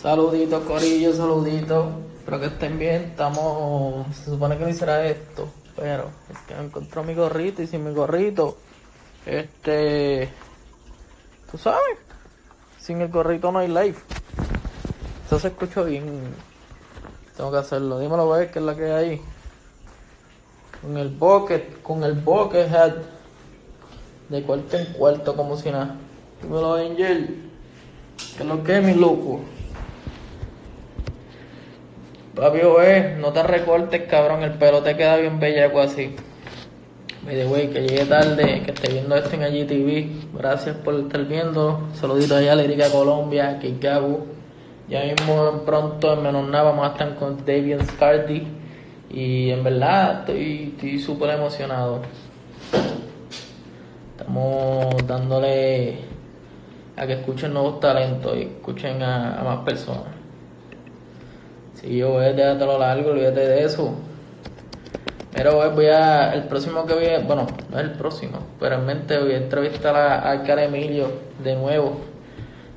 [0.00, 1.88] Saluditos, Corillo, saluditos.
[2.20, 3.02] Espero que estén bien.
[3.02, 4.06] Estamos.
[4.14, 7.82] Se supone que no hiciera esto, pero es que me encontró mi gorrito y sin
[7.82, 8.58] mi gorrito.
[9.26, 10.28] Este.
[11.50, 11.98] Tú sabes,
[12.78, 13.96] sin el gorrito no hay live.
[15.26, 16.32] Eso se escuchó bien.
[17.36, 17.98] Tengo que hacerlo.
[17.98, 19.20] Dímelo, ver qué es la que hay.
[20.80, 22.94] Con el bucket, con el bucket head.
[24.28, 25.96] De cuarto en cuarto, como si nada.
[26.40, 27.50] Dímelo, Angel.
[28.36, 29.40] Que lo que es, mi loco.
[32.38, 36.14] Papi, oye, no te recortes, cabrón, el pelo te queda bien bellaco así.
[37.26, 40.36] Me de wey, que llegue tarde, que esté viendo esto en IGTV.
[40.38, 41.88] Gracias por estar viendo.
[41.94, 44.26] Saluditos allá a Lirica Colombia, Gabu.
[44.88, 48.46] Ya mismo pronto en menos nada vamos a estar con David Scardi.
[49.10, 52.02] Y en verdad estoy súper emocionado.
[54.16, 55.98] Estamos dándole
[56.96, 60.17] a que escuchen nuevos talentos y escuchen a más personas.
[61.80, 63.94] Si yo voy, a lo largo, olvídate de eso.
[65.32, 68.86] Pero voy a, el próximo que voy a, bueno, no es el próximo, pero en
[68.86, 71.08] mente voy a entrevistar a, a Emilio
[71.44, 72.00] de nuevo.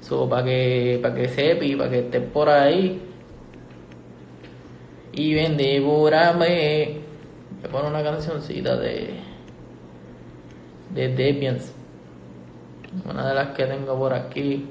[0.01, 3.01] So, para que, para que sepi, para que esté por ahí.
[5.13, 7.01] Y ven, devórame.
[7.63, 9.15] Me pone una cancioncita de,
[10.93, 11.73] de Debians.
[13.09, 14.69] Una de las que tengo por aquí.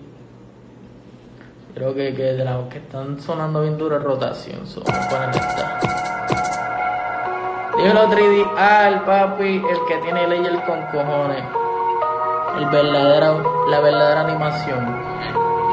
[1.75, 4.67] Creo que, que de las que están sonando bien dura rotación.
[4.67, 5.81] So, poner esta.
[7.77, 11.45] Dímelo 3D al papi, el que tiene layer con cojones.
[12.59, 15.01] El verdadero, la verdadera animación.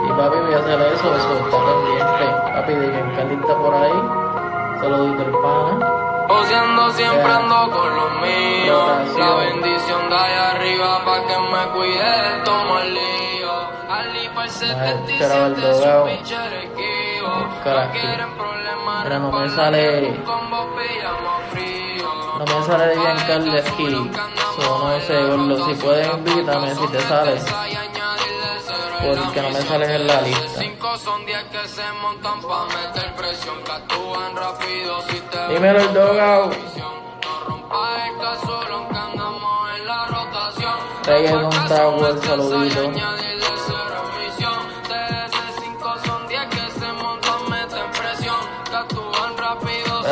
[0.05, 2.25] Y papi, voy a hacer eso, eso está pendiente.
[2.53, 4.01] Papi, digan está por ahí.
[4.79, 6.07] Saludito el pana.
[6.29, 9.17] Oceando siempre ando con los míos.
[9.17, 12.43] La bendición de allá arriba pa' que me cuide,
[14.59, 14.99] toma el
[19.03, 20.11] pero no me sale.
[22.37, 24.11] No me sale de bien Carly aquí.
[24.55, 25.65] So, no sé, gordo.
[25.65, 27.45] Si puedes, invítame si te sales.
[29.05, 30.61] Porque no me sales en la lista.
[35.49, 36.51] Dímelo el dogao.
[41.05, 43.26] Reggaeton Tower, saludito.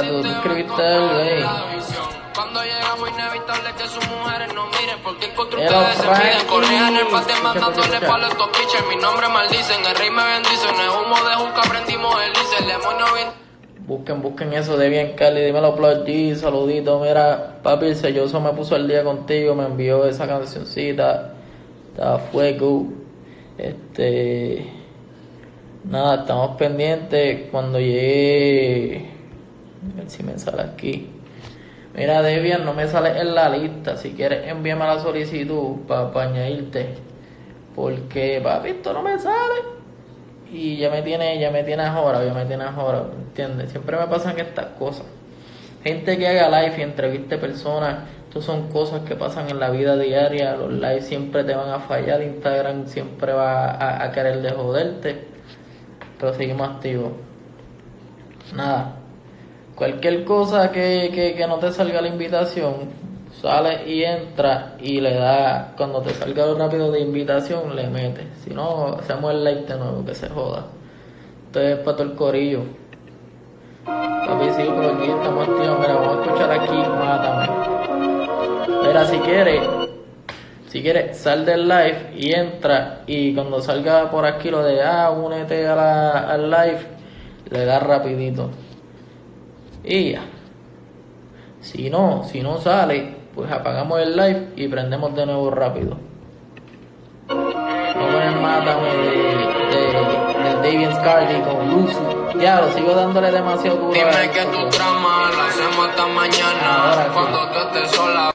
[0.10, 1.44] Tú te escribiste güey.
[2.36, 6.48] Cuando llegamos inevitable que sus mujeres no miren porque encontré ustedes se piden.
[6.48, 10.68] Corrían el pate mandándole palo a estos pitchers Mi nombre maldicen, el rey me bendice
[10.70, 13.46] En el humo de Juca aprendimos el lice El demonio bien
[13.88, 18.76] Busquen, busquen eso de bien Cali, dímelo Plot saludito, mira, papi, el selloso me puso
[18.76, 21.36] el día contigo, me envió esa cancioncita,
[21.92, 22.88] estaba fuego,
[23.60, 24.68] este,
[25.84, 29.15] nada, estamos pendientes cuando llegue
[29.94, 31.10] a ver si me sale aquí.
[31.96, 33.96] Mira, Debian, no me sale en la lista.
[33.96, 36.96] Si quieres, envíame la solicitud para añadirte.
[37.74, 39.76] Porque, papi, esto no me sale.
[40.52, 43.72] Y ya me tiene, ya me tiene ahora, ya me tiene ahora, ¿entiendes?
[43.72, 45.06] Siempre me pasan estas cosas.
[45.84, 49.98] Gente que haga live y entreviste personas, esto son cosas que pasan en la vida
[49.98, 50.56] diaria.
[50.56, 55.28] Los live siempre te van a fallar, Instagram siempre va a, a querer de joderte.
[56.20, 57.14] Pero seguimos activos.
[58.54, 59.05] Nada.
[59.76, 62.90] Cualquier cosa que, que, que no te salga la invitación,
[63.42, 68.26] sale y entra y le da, cuando te salga lo rápido de invitación, le mete.
[68.44, 70.68] Si no, hacemos el like de nuevo, que se joda.
[71.48, 72.62] Entonces, para todo el corillo.
[73.86, 77.48] Papi, sí, por aquí estamos tío, mira, vamos a escuchar aquí, mátame.
[78.88, 79.62] Mira, si quieres,
[80.68, 85.12] si quieres, sal del live y entra y cuando salga por aquí lo de, ah,
[85.12, 86.80] únete a la, al live,
[87.52, 88.50] le da rapidito.
[89.86, 90.26] Y ya.
[91.62, 95.98] Si no, si no sale, pues apagamos el live y prendemos de nuevo rápido.
[97.28, 99.12] Vamos a mátame de,
[99.72, 99.94] de,
[100.44, 102.40] de David Scardy con Lucy.
[102.40, 103.94] Ya, lo sigo dándole demasiado duro.
[103.94, 106.92] Dime que tu trama la hacemos hasta mañana.
[106.92, 108.35] Ahora cuando tú estés sola.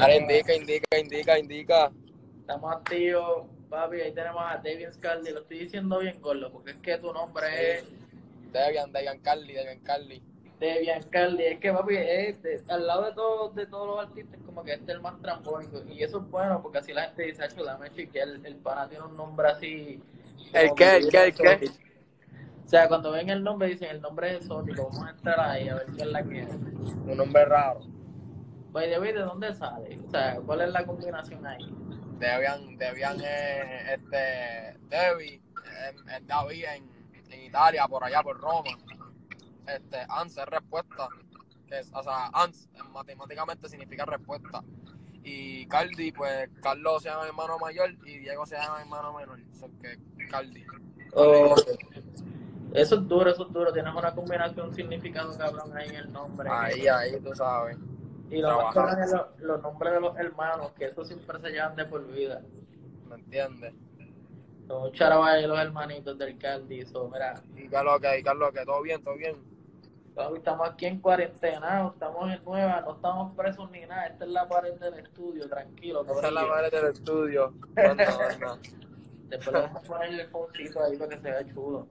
[0.00, 1.92] Ahora, indica, indica, indica, indica.
[2.40, 4.00] Estamos activos, papi.
[4.00, 5.30] Ahí tenemos a Devian Scarly.
[5.30, 7.84] Lo estoy diciendo bien, Gordo, porque es que tu nombre es.
[8.50, 10.22] Debian, Debian Carly, Debian Carly.
[10.58, 11.44] Debian Carly.
[11.44, 14.84] Es que, papi, es al lado de, todos de todos los artistas, como que este
[14.84, 15.82] es el más trambónico.
[15.86, 18.88] Y eso es bueno, porque así la gente dice, Acho, dame que el, el pana
[18.88, 20.00] tiene un nombre así.
[20.54, 20.96] ¿El qué?
[20.96, 21.24] ¿El qué?
[21.24, 21.70] ¿El qué?
[22.64, 24.84] O sea, cuando ven el nombre, dicen el nombre es exótico.
[24.84, 26.54] Vamos a entrar ahí a ver qué es la que es.
[26.54, 27.80] Un nombre raro.
[28.72, 29.98] By the way, ¿de dónde sale?
[30.06, 31.72] O sea, ¿cuál es la combinación ahí?
[32.18, 35.42] Debian, Debian es este, Devi,
[35.88, 36.90] es, es David en,
[37.32, 38.70] en Italia, por allá, por Roma.
[39.66, 41.08] Este, ans es respuesta.
[41.68, 44.62] Es, o sea, ans matemáticamente significa respuesta.
[45.22, 49.12] Y Caldi, pues Carlos se llama mi hermano mayor y Diego se llama mi hermano
[49.12, 49.38] menor.
[49.52, 50.64] Son que Caldi.
[51.14, 51.54] Oh,
[52.74, 53.72] eso es duro, eso es duro.
[53.72, 56.48] Tienes una combinación, significado cabrón ahí en el nombre.
[56.50, 57.76] Ahí, ahí, tú sabes.
[58.30, 61.74] Y lo más es lo- los nombres de los hermanos, que eso siempre se llevan
[61.76, 62.40] de por vida.
[63.08, 63.74] ¿Me entiendes?
[64.68, 66.86] Son charabay los hermanitos del Caldi.
[66.86, 69.36] So, mira, Y Carlos, que, y Carlos, que todo bien, todo bien.
[70.36, 74.06] estamos aquí en cuarentena, estamos en nueva, no estamos presos ni nada.
[74.06, 76.04] Esta es la pared del estudio, tranquilo.
[76.08, 77.52] Esa es la madre del estudio.
[79.28, 81.86] Después le vamos a poner el foncito ahí para que se vea chulo.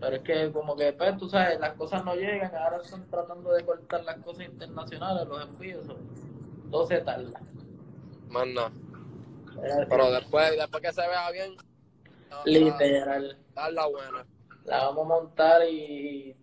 [0.00, 3.52] Pero es que como que pues, tú sabes, las cosas no llegan, ahora están tratando
[3.52, 5.86] de cortar las cosas internacionales, los envíos,
[6.70, 7.40] todo se tarda.
[8.28, 8.70] Manda.
[9.62, 11.56] Era- Pero después, después que se vea bien,
[12.44, 13.38] Literal.
[13.54, 14.26] dar la buena.
[14.64, 16.34] La vamos a montar y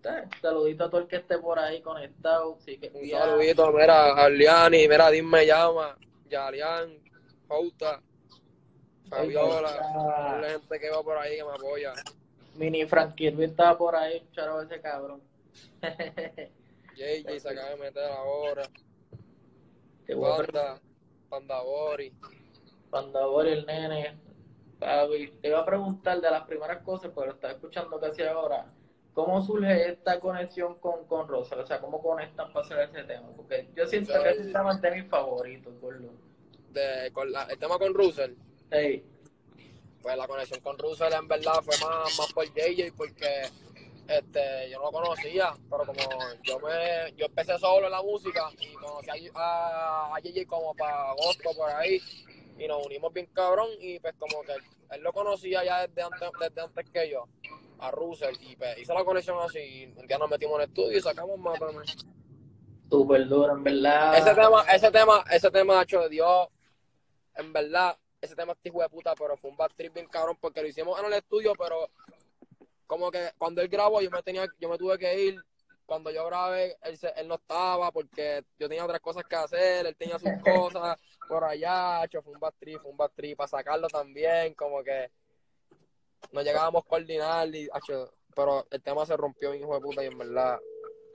[0.42, 2.58] saludito a todo el que esté por ahí conectado.
[2.60, 5.98] Sí, que Un saludito, mira, Arliani, mira, Dim me llama,
[6.30, 6.98] Yalian,
[7.48, 8.00] Pauta,
[9.10, 11.94] Fabiola, la gente que va por ahí que me apoya.
[12.56, 15.22] Mini Frankie estaba por ahí, charo ese cabrón.
[16.96, 18.64] JJ se acaba de meter ahora,
[20.06, 20.46] preguntar.
[21.30, 21.62] Panda,
[22.90, 23.52] Panda Bori.
[23.52, 24.18] el nene,
[24.80, 28.66] papi, te iba a preguntar de las primeras cosas, pero estaba escuchando casi ahora,
[29.14, 31.56] ¿cómo surge esta conexión con, con Rosa?
[31.58, 33.30] O sea, ¿cómo conectan para hacer ese tema?
[33.36, 36.12] Porque yo siento que ese tema es de mis favoritos, gordo.
[36.70, 38.34] De, con la- el tema con Russell,
[38.70, 39.06] Hey,
[40.02, 43.44] pues la conexión con Russell en verdad fue más, más por JJ porque
[44.08, 46.00] este, yo no lo conocía, pero como
[46.44, 51.12] yo me yo empecé solo en la música y conocí a, a, JJ como para
[51.12, 52.02] agosto por ahí
[52.58, 54.54] y nos unimos bien cabrón y pues como que
[54.92, 57.28] él lo conocía ya desde antes, desde antes que yo
[57.80, 60.68] a Russell y pues hice la conexión así y un día nos metimos en el
[60.68, 61.84] estudio y sacamos Mátame.
[62.90, 64.18] súper duro, en verdad.
[64.18, 66.48] Ese tema, ese tema, ese tema hecho Dios,
[67.36, 70.38] en verdad, ese tema este hijo de puta, pero fue un bad trip bien cabrón
[70.40, 71.90] porque lo hicimos en el estudio, pero
[72.88, 75.42] como que cuando él grabó yo me tenía, yo me tuve que ir.
[75.86, 79.86] Cuando yo grabé, él, se- él no estaba porque yo tenía otras cosas que hacer,
[79.86, 80.98] él tenía sus cosas
[81.28, 84.82] por allá, hecho, fue un bad trip, fue un bad trip, para sacarlo también, como
[84.84, 85.12] que
[86.32, 87.70] no llegábamos a coordinar, y,
[88.34, 90.60] pero el tema se rompió hijo de puta y en verdad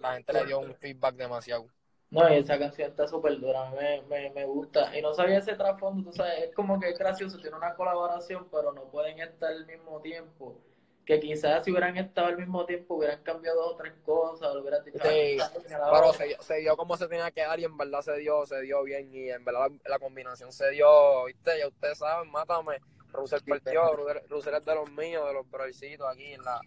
[0.00, 1.66] la gente le dio un feedback demasiado.
[2.10, 4.96] No, y esa canción está súper dura, me, me, me gusta.
[4.96, 8.48] Y no sabía ese trasfondo, tú sabes, es como que es gracioso, tiene una colaboración,
[8.50, 10.56] pero no pueden estar al mismo tiempo.
[11.04, 14.98] Que quizás si hubieran estado al mismo tiempo hubieran cambiado otras cosas, lo hubieran dicho,
[15.02, 16.12] Sí, "Ah, la Pero otra".
[16.26, 18.82] se, se dio como se tenía que dar y en verdad se dio, se dio
[18.82, 22.78] bien y en verdad la, la combinación se dio, viste, ya ustedes saben, mátame,
[23.12, 23.92] Russell partió,
[24.28, 26.60] Russell, es de los míos, de los brothercitos aquí en la,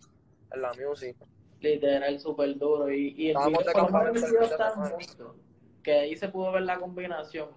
[0.53, 1.17] en la music.
[1.59, 2.91] Literal, súper duro.
[2.91, 4.73] Y, y el Estábamos video, por el video está
[5.83, 7.49] que ahí se pudo ver la combinación.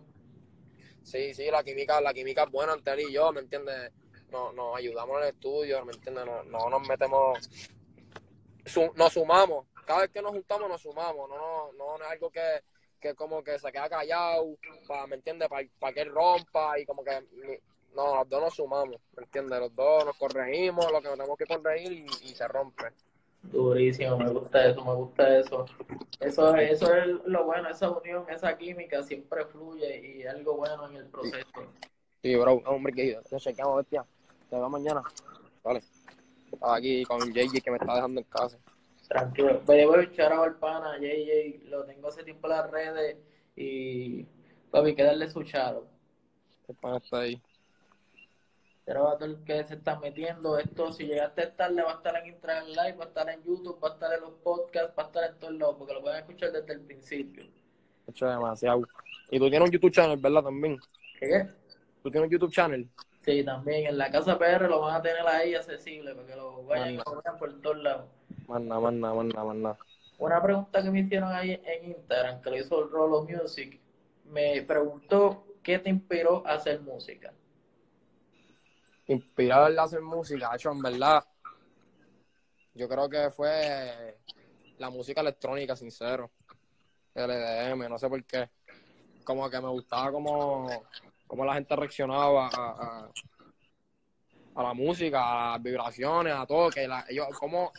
[1.03, 3.91] Sí, sí, la química, la química es buena entre él y yo, ¿me entiendes?
[4.31, 6.25] Nos, nos ayudamos en el estudio, ¿me entiendes?
[6.25, 7.39] No, no nos metemos,
[8.65, 12.11] su- nos sumamos, cada vez que nos juntamos nos sumamos, no, no, no, no es
[12.13, 12.63] algo que,
[13.01, 14.57] que como que se queda callado,
[14.87, 15.49] para, ¿me entiendes?
[15.49, 17.21] Para que él rompa y como que,
[17.95, 19.59] no, los dos nos sumamos, ¿me entiendes?
[19.59, 22.85] Los dos nos corregimos, lo que tenemos que corregir y, y se rompe.
[23.43, 25.67] Durísimo, me gusta eso, me gusta eso.
[26.21, 30.97] Eso, eso es lo bueno, esa unión, esa química siempre fluye y algo bueno en
[30.97, 31.47] el proceso.
[32.23, 34.05] Sí, bro, hombre, que nos chequeamos, bestia,
[34.49, 35.03] te veo mañana,
[35.65, 35.83] vale.
[36.53, 38.59] Estaba aquí con JJ que me está dejando en casa.
[39.09, 39.61] Tranquilo.
[39.67, 43.17] Voy a echar al pana, JJ, lo tengo hace tiempo en las redes
[43.57, 44.25] y
[44.71, 45.87] papi, que darle su charo.
[46.69, 47.43] El pana está ahí.
[48.85, 52.17] Pero a todo el que se está metiendo esto, si llegaste tarde, va a estar
[52.17, 55.05] en Instagram Live, va a estar en YouTube, va a estar en los podcasts, va
[55.05, 57.45] a estar en todos lados, porque lo pueden escuchar desde el principio.
[58.09, 58.83] hecho demasiado.
[59.31, 60.43] Y tú tienes un YouTube channel, ¿verdad?
[60.43, 60.79] También.
[61.21, 61.47] ¿Qué qué?
[62.03, 62.89] Tú tienes un YouTube channel.
[63.21, 66.65] Sí, también en la casa PR lo van a tener ahí accesible para que lo
[66.65, 68.07] vayan y lo vean por todos lados.
[68.49, 69.79] Manda, manda, manda, manda.
[70.19, 73.79] Una pregunta que me hicieron ahí en Instagram, que lo hizo Rolo Music,
[74.27, 77.33] me preguntó qué te inspiró a hacer música.
[79.07, 81.25] Inspirado en hacer música, hecho, en verdad.
[82.75, 84.19] Yo creo que fue
[84.79, 86.31] la música electrónica, sincero.
[87.15, 88.49] El EDM, no sé por qué.
[89.25, 90.85] Como que me gustaba como,
[91.27, 93.11] como la gente reaccionaba a, a,
[94.55, 96.71] a la música, a las vibraciones, a todo.
[96.71, 97.71] Que la, ellos, como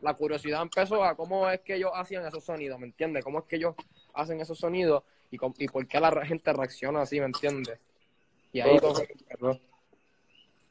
[0.00, 3.22] la curiosidad empezó a cómo es que ellos hacían esos sonidos, ¿me entiendes?
[3.22, 3.76] Cómo es que ellos
[4.14, 5.04] hacen esos sonidos.
[5.30, 7.78] y, con- y por qué la gente reacciona así, ¿me entiendes?
[8.52, 9.60] Y ahí todo empezó.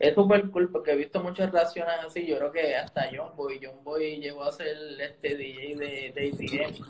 [0.02, 2.26] Es súper cool porque he visto muchas reacciones así.
[2.26, 3.84] Yo creo que hasta John Boy, John
[4.20, 6.86] llegó a ser este DJ de, de ATM.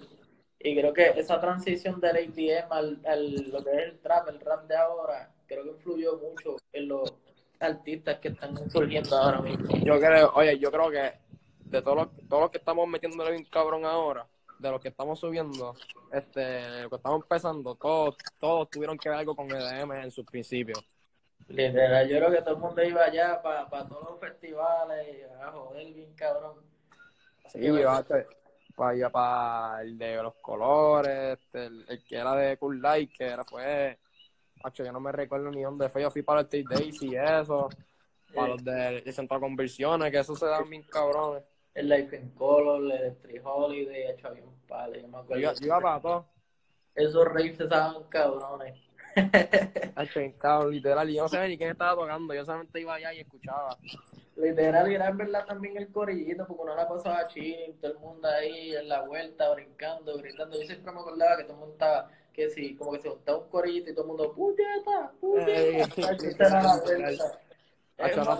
[0.60, 4.39] Y creo que esa transición del ATM al, al lo que es el trap, el
[4.39, 7.13] rap de ahora, creo que influyó mucho en los
[7.60, 9.75] artistas que están surgiendo ahora mismo.
[9.84, 11.12] Yo creo, oye, yo creo que
[11.65, 14.25] de todos los, todos los que estamos metiéndole bien cabrón ahora,
[14.58, 15.75] de los que estamos subiendo,
[16.13, 20.25] este, lo que estamos empezando, todos, todos tuvieron que ver algo con EDM en sus
[20.25, 20.82] principios.
[21.48, 25.93] Literal, yo creo que todo el mundo iba allá para todos los festivales, a joder
[25.93, 26.55] bien cabrón.
[27.51, 27.74] Sí, yo
[28.75, 33.12] para allá para el de los colores, este, el, el que era de Cool Light,
[33.12, 34.00] que era, fue,
[34.63, 37.15] macho, yo no me recuerdo ni dónde fue, yo fui para el State Days y
[37.15, 37.69] eso,
[38.33, 41.43] para los de, de Centro Conversiones, que eso se dan bien cabrones.
[41.74, 45.41] El Life in Color, el Electric Holiday, hecho un par, yo me acuerdo.
[45.41, 46.25] iba- yo iba para todo.
[46.95, 48.77] Esos raves se estaban cabrones.
[50.70, 53.77] Literal, y yo no sabía ni quién estaba tocando, yo solamente iba allá y escuchaba.
[54.36, 57.98] Literal, y era en verdad también el corillito, porque uno la pasaba chilling, todo el
[58.00, 60.60] mundo ahí en la vuelta, brincando, gritando.
[60.60, 63.38] Yo siempre me acordaba que todo el mundo estaba, que sí, como que se juntaba
[63.38, 66.15] un corillito y todo el mundo, puñeta, puñeta.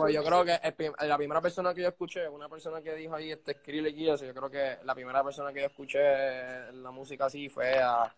[0.10, 3.32] Yo creo que el la primera persona que yo escuché, una persona que dijo ahí,
[3.32, 7.26] este Skrillex y eso, yo creo que la primera persona que yo escuché la música
[7.26, 8.12] así fue a,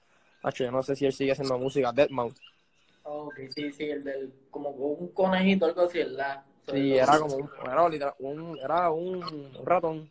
[0.43, 2.35] Hacho, yo no sé si él sigue haciendo música, Deadmau5.
[3.03, 6.43] Ok, sí, sí, el del, como un conejito, algo así, ¿verdad?
[6.71, 10.09] Sí, era como un, era literal, un, era un, un ratón.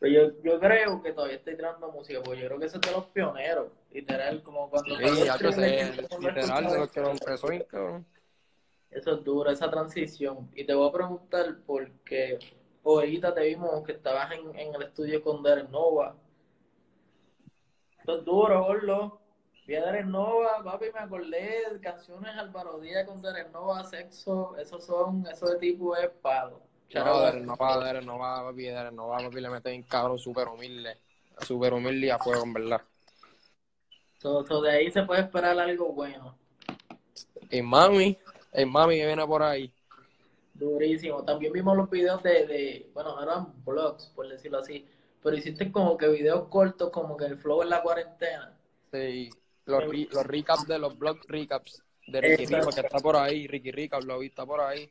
[0.00, 2.80] Pero yo, yo creo que todavía estoy tirando música, porque yo creo que ese es
[2.80, 4.96] de los pioneros, literal, como cuando...
[4.96, 8.06] Sí, el mundo literal, de los que lo empezó, cabrón.
[8.90, 10.50] Eso es duro, esa transición.
[10.54, 12.38] Y te voy a preguntar porque
[12.84, 16.16] ahorita te vimos que estabas en, en el estudio con Derek Nova.
[18.02, 19.20] Eso es duro, Orlo.
[19.66, 24.84] Vi a Nova, papi, me acordé de canciones Álvaro Díaz con Derek Nova, Sexo, esos
[24.84, 26.60] son, eso de tipo es palo.
[26.92, 29.84] No, Derek no va, Derek no va, papi, Derek no va, papi, le mete bien
[29.84, 30.96] cabrón, súper humilde.
[31.42, 32.80] Súper humilde y a fuego, en verdad.
[34.18, 36.36] So- so de ahí se puede esperar algo bueno.
[37.50, 38.18] Y mami,
[38.52, 39.72] el mami que viene por ahí.
[40.52, 41.24] Durísimo.
[41.24, 44.86] También vimos los videos de, de, bueno, eran vlogs, por decirlo así,
[45.22, 48.56] pero hiciste como que videos cortos, como que el flow en la cuarentena.
[48.92, 49.30] Sí,
[49.66, 52.46] los, re- los recaps de los blog recaps de Ricky.
[52.46, 54.90] Rico, que está por ahí, Ricky Recap, lo está por ahí.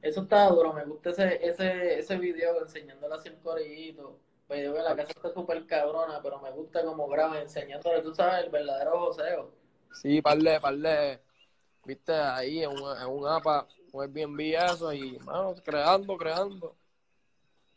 [0.00, 4.18] Eso está duro, me gusta ese, ese, ese video enseñándole así el corillito.
[4.46, 8.14] Pues yo veo la casa está súper cabrona, pero me gusta como graba enseñándole, tú
[8.14, 9.50] sabes, el verdadero joseo.
[9.92, 11.20] Sí, parle, parle,
[11.84, 16.76] viste, ahí en un, en un APA, un Airbnb eso, y, mano, creando, creando.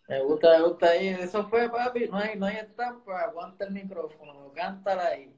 [0.07, 1.07] Me gusta, me gusta ahí.
[1.07, 5.35] Eso fue, papi, no hay, no hay estampa, aguanta el micrófono, cántala ahí.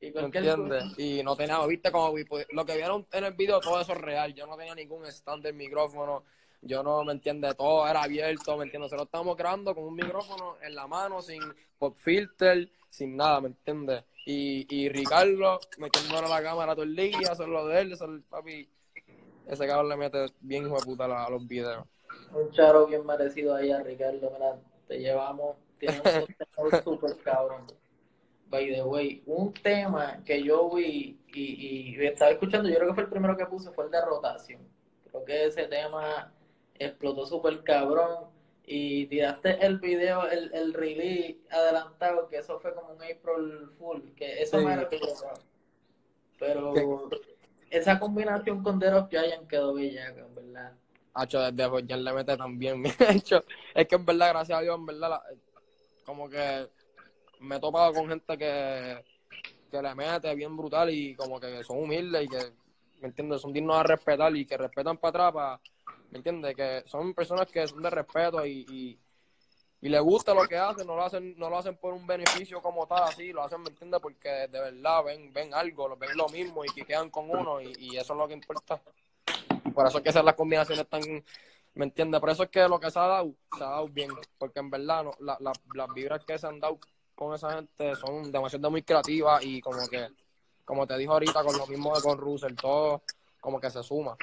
[0.00, 0.98] Y ¿Me cualquier entiendes?
[0.98, 3.98] Y no tenía, viste, como pues, lo que vieron en el video, todo eso es
[3.98, 4.32] real.
[4.34, 6.24] Yo no tenía ningún stand del micrófono.
[6.62, 7.56] Yo no, ¿me entiendes?
[7.56, 8.90] Todo era abierto, ¿me entiendes?
[8.90, 11.40] Se lo estamos grabando con un micrófono en la mano, sin
[11.78, 14.04] pop filter, sin nada, ¿me entiendes?
[14.24, 18.04] Y, y Ricardo metiéndole la cámara todo el día, eso es lo de él, eso
[18.04, 18.68] es el papi.
[19.46, 21.86] Ese cabrón le mete bien hijo de puta a, a los videos.
[22.34, 24.56] Un charo bien merecido ahí a Ricardo, mira,
[24.86, 26.02] te llevamos, tienes
[26.56, 27.66] un súper cabrón.
[28.48, 32.94] By the way, un tema que yo vi y, y estaba escuchando, yo creo que
[32.94, 34.62] fue el primero que puse, fue el de rotación.
[35.10, 36.32] Creo que ese tema
[36.74, 38.28] explotó súper cabrón
[38.64, 44.14] y tiraste el video, el, el release adelantado, que eso fue como un April Fool,
[44.14, 44.64] que eso Sí.
[44.64, 44.88] me lo
[46.38, 47.10] Pero
[47.70, 50.72] esa combinación con The Rock Giant quedó bellaca, en verdad.
[51.20, 52.82] Hacho, desde ya le mete también.
[53.08, 53.44] Hacho,
[53.74, 55.22] es que en verdad, gracias a Dios, en verdad, la-
[56.04, 56.68] como que
[57.40, 59.04] me he topado con gente que,
[59.70, 62.52] que le mete bien brutal y como que son humildes y que,
[63.00, 63.42] ¿me entiendes?
[63.42, 65.62] Son dignos a respetar y que respetan para atrás, para,
[66.10, 66.54] ¿me entiendes?
[66.56, 69.00] Que son personas que son de respeto y, y,
[69.80, 72.62] y les gusta lo que hacen, no lo hacen, no lo hacen por un beneficio
[72.62, 74.00] como tal, así, lo hacen, ¿me entiendes?
[74.00, 77.74] Porque de verdad ven, ven algo, ven lo mismo y que quedan con uno y,
[77.78, 78.82] y eso es lo que importa.
[79.78, 81.24] Por eso es que esas las combinaciones tan,
[81.74, 82.20] ¿me entiendes?
[82.20, 84.70] Por eso es que lo que se ha dado, se ha dado bien, porque en
[84.70, 85.38] verdad no, la-
[85.74, 86.78] las vibras que se han dado
[87.14, 90.08] con esa gente son demasiado muy creativas y como que,
[90.64, 93.02] como te dijo ahorita, con lo mismo de con Russell, todo
[93.40, 94.16] como que se suma.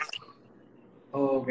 [1.11, 1.49] Ok,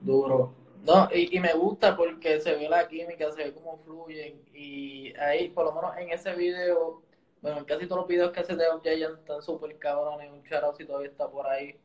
[0.00, 0.54] duro.
[0.84, 4.40] No, y, y me gusta porque se ve la química, se ve cómo fluyen.
[4.54, 7.02] Y ahí, por lo menos en ese video,
[7.42, 10.30] bueno, en casi todos los videos que hace de Giant están súper cabrones.
[10.32, 11.76] Un charao si todavía está por ahí.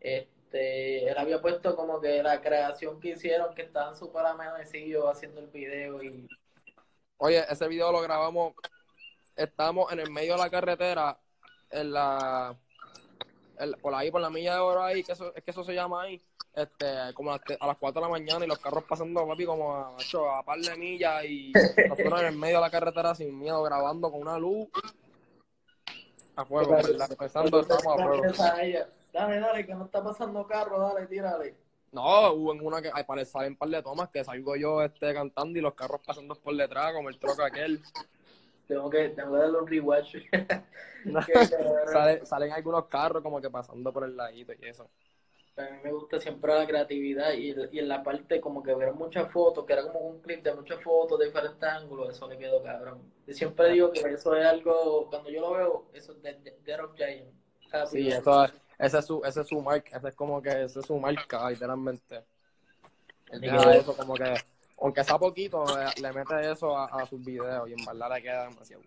[0.00, 5.40] Este, él había puesto como que la creación que hicieron, que estaban súper amanecidos haciendo
[5.40, 6.02] el video.
[6.02, 6.28] Y
[7.18, 8.54] Oye, ese video lo grabamos
[9.36, 11.18] estábamos en el medio de la carretera,
[11.70, 12.56] en la,
[13.58, 15.74] en- por ahí, por la milla de oro ahí, que eso, es que eso se
[15.74, 16.22] llama ahí,
[16.54, 19.44] este, como a, las- a las 4 de la mañana y los carros pasando, papi,
[19.44, 19.96] como a,
[20.38, 21.52] a par de millas y
[21.88, 24.68] nosotros en el medio de la carretera sin miedo, grabando con una luz
[26.36, 27.16] a fuego, ¿verdad?
[27.16, 28.22] Pensando, estamos a fuego.
[29.14, 31.54] Dale, dale, que no está pasando carro, dale, tírale.
[31.92, 34.82] No, hubo en una que ay, pare- salen un par de tomas que salgo yo
[34.82, 37.80] este cantando y los carros pasando por detrás, como el troco aquel.
[38.66, 40.16] Tengo que, tengo que darle un rewatch.
[41.92, 44.88] Sale- salen algunos carros como que pasando por el ladito y eso.
[45.56, 48.92] A mí me gusta siempre la creatividad y, y en la parte como que ver
[48.94, 52.36] muchas fotos, que era como un clip de muchas fotos de diferentes ángulos, eso le
[52.36, 53.02] quedó cabrón.
[53.28, 56.58] Yo siempre digo que eso es algo, cuando yo lo veo, eso es de, de,
[56.64, 57.30] Dead of Giant.
[57.70, 58.46] Happy Sí, eso
[58.84, 60.98] es, ese es su, ese es su marca, ese es como que ese es su
[60.98, 62.24] marca, literalmente.
[63.30, 64.34] Él deja eso como que,
[64.78, 68.22] aunque sea poquito, le, le mete eso a, a sus videos y en verdad le
[68.22, 68.82] queda demasiado.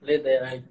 [0.00, 0.64] Literal.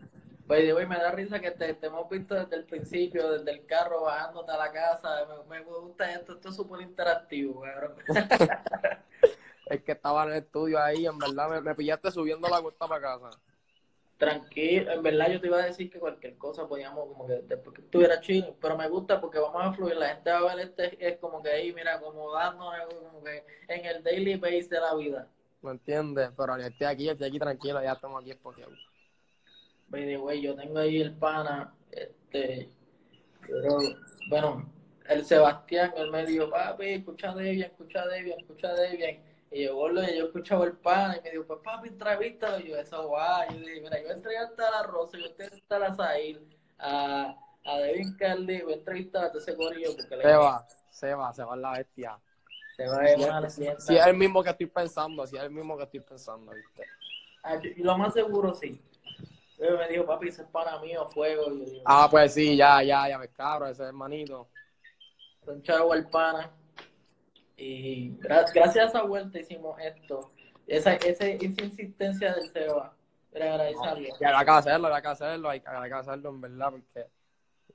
[0.47, 3.67] The way, me da risa que te, te hemos visto desde el principio, desde el
[3.67, 5.27] carro, bajándote a la casa.
[5.47, 7.95] Me, me gusta esto, esto es súper interactivo, cabrón.
[9.67, 12.87] Es que estaba en el estudio ahí, en verdad me, me pillaste subiendo la cuesta
[12.87, 13.29] para casa.
[14.19, 17.73] Tranquilo, en verdad yo te iba a decir que cualquier cosa podíamos, como que después
[17.73, 19.95] que estuviera chill, pero me gusta porque vamos a fluir.
[19.95, 23.45] La gente va a ver este, es como que ahí, mira, como dándonos, como que
[23.69, 25.29] en el daily base de la vida.
[25.61, 26.31] ¿Me entiendes?
[26.35, 28.77] Pero ni estoy aquí, estoy aquí tranquilo, ya estamos aquí espoteados.
[29.87, 32.69] By the way, yo tengo ahí el pana, este,
[33.47, 33.77] pero,
[34.29, 34.69] bueno,
[35.07, 39.28] el Sebastián, él me dijo, papi, escucha a Debian, escucha a Debian, escucha a Debian.
[39.51, 42.59] Y yo, boludo, yo escuchaba el pana y me dijo, pues papi, entrevístalo.
[42.59, 43.47] Y yo, eso guay.
[43.53, 45.95] Yo dije, mira, yo voy a entrevistar a la Rosa, yo voy a entrevistar a
[45.95, 46.41] Zahir,
[46.77, 50.67] a, a Devin Carly, voy a entrevistar a todo ese corillo porque le Se va,
[50.91, 52.19] se va, se va la bestia.
[52.77, 53.49] se va a Si es, leyenda.
[53.79, 56.85] si es el mismo que estoy pensando, si es el mismo que estoy pensando, ¿viste?
[57.43, 58.79] Ah, yo- Y lo más seguro, sí.
[59.57, 61.51] Pero me dijo, papi, ese es pana mío, fuego.
[61.51, 64.47] Y yo digo, Ah, pues sí, ya, ya, ya me cabro, ese hermanito.
[65.47, 66.49] un chavo al pana.
[67.59, 70.29] Y gra- gracias a esa vuelta hicimos esto.
[70.65, 72.95] Esa, ese, esa insistencia del Seba.
[73.31, 74.09] Era agradecerle.
[74.19, 77.07] Y había que hacerlo, había que hacerlo, hay, que hacerlo en verdad, porque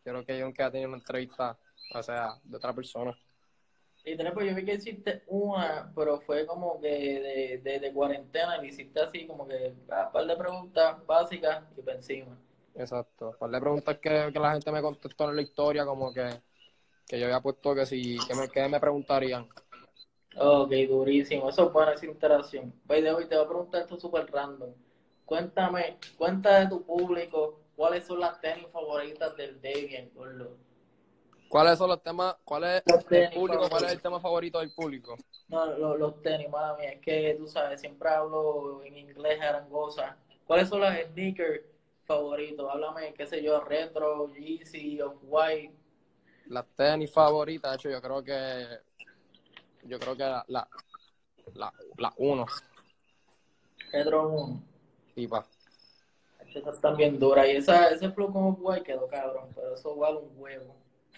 [0.02, 1.56] creo que yo nunca he tenido una entrevista,
[1.94, 3.16] o sea, de otra persona.
[4.04, 7.92] Y tenés, pues yo vi que hiciste una, pero fue como que de, de, de
[7.92, 12.36] cuarentena, y hiciste así como que un par de preguntas básicas y para encima.
[12.74, 13.36] Exacto.
[13.38, 16.28] Pues le preguntas que, que la gente me contestó en la historia, como que,
[17.06, 19.48] que yo había puesto que si, que me, que me preguntarían.
[20.36, 21.48] Ok, durísimo.
[21.48, 22.72] Eso es buena esa interacción.
[22.86, 24.70] By the way, te voy a preguntar esto súper random.
[25.24, 30.56] Cuéntame, cuenta de tu público, cuáles son las tenis favoritas del Debian, gordo.
[31.48, 34.72] ¿Cuáles son los temas, cuál es Los el público, cuál es el tema favorito del
[34.72, 35.16] público?
[35.48, 40.16] No, lo- los tenis, mala mía, es que tú sabes, siempre hablo en inglés arangosa.
[40.46, 41.62] ¿Cuáles son las sneakers
[42.06, 42.68] favoritos?
[42.70, 45.74] Háblame, qué sé yo, retro, Yeezy, Off-White.
[46.46, 48.66] Las tenis favoritas, de hecho, yo creo que,
[49.84, 50.68] yo creo que la, la,
[51.54, 52.46] la, la uno,
[53.92, 54.62] Retro 1.
[55.14, 55.46] sí, pa.
[56.54, 57.46] Esas están bien duras.
[57.48, 60.76] Y esa, ese flow con Off-White quedó cabrón, pero eso vale un huevo.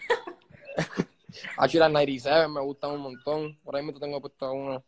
[1.58, 3.58] Actually, las 97 me gustan un montón.
[3.62, 4.82] Por ahí me tengo puesto uno.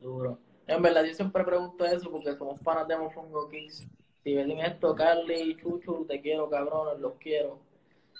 [0.00, 0.38] Duro.
[0.66, 3.86] En verdad, yo siempre pregunto eso porque somos panas de Mofongo Kicks.
[4.24, 7.60] Si ven esto, Carly, Chuchu, te quiero, cabrones, los quiero.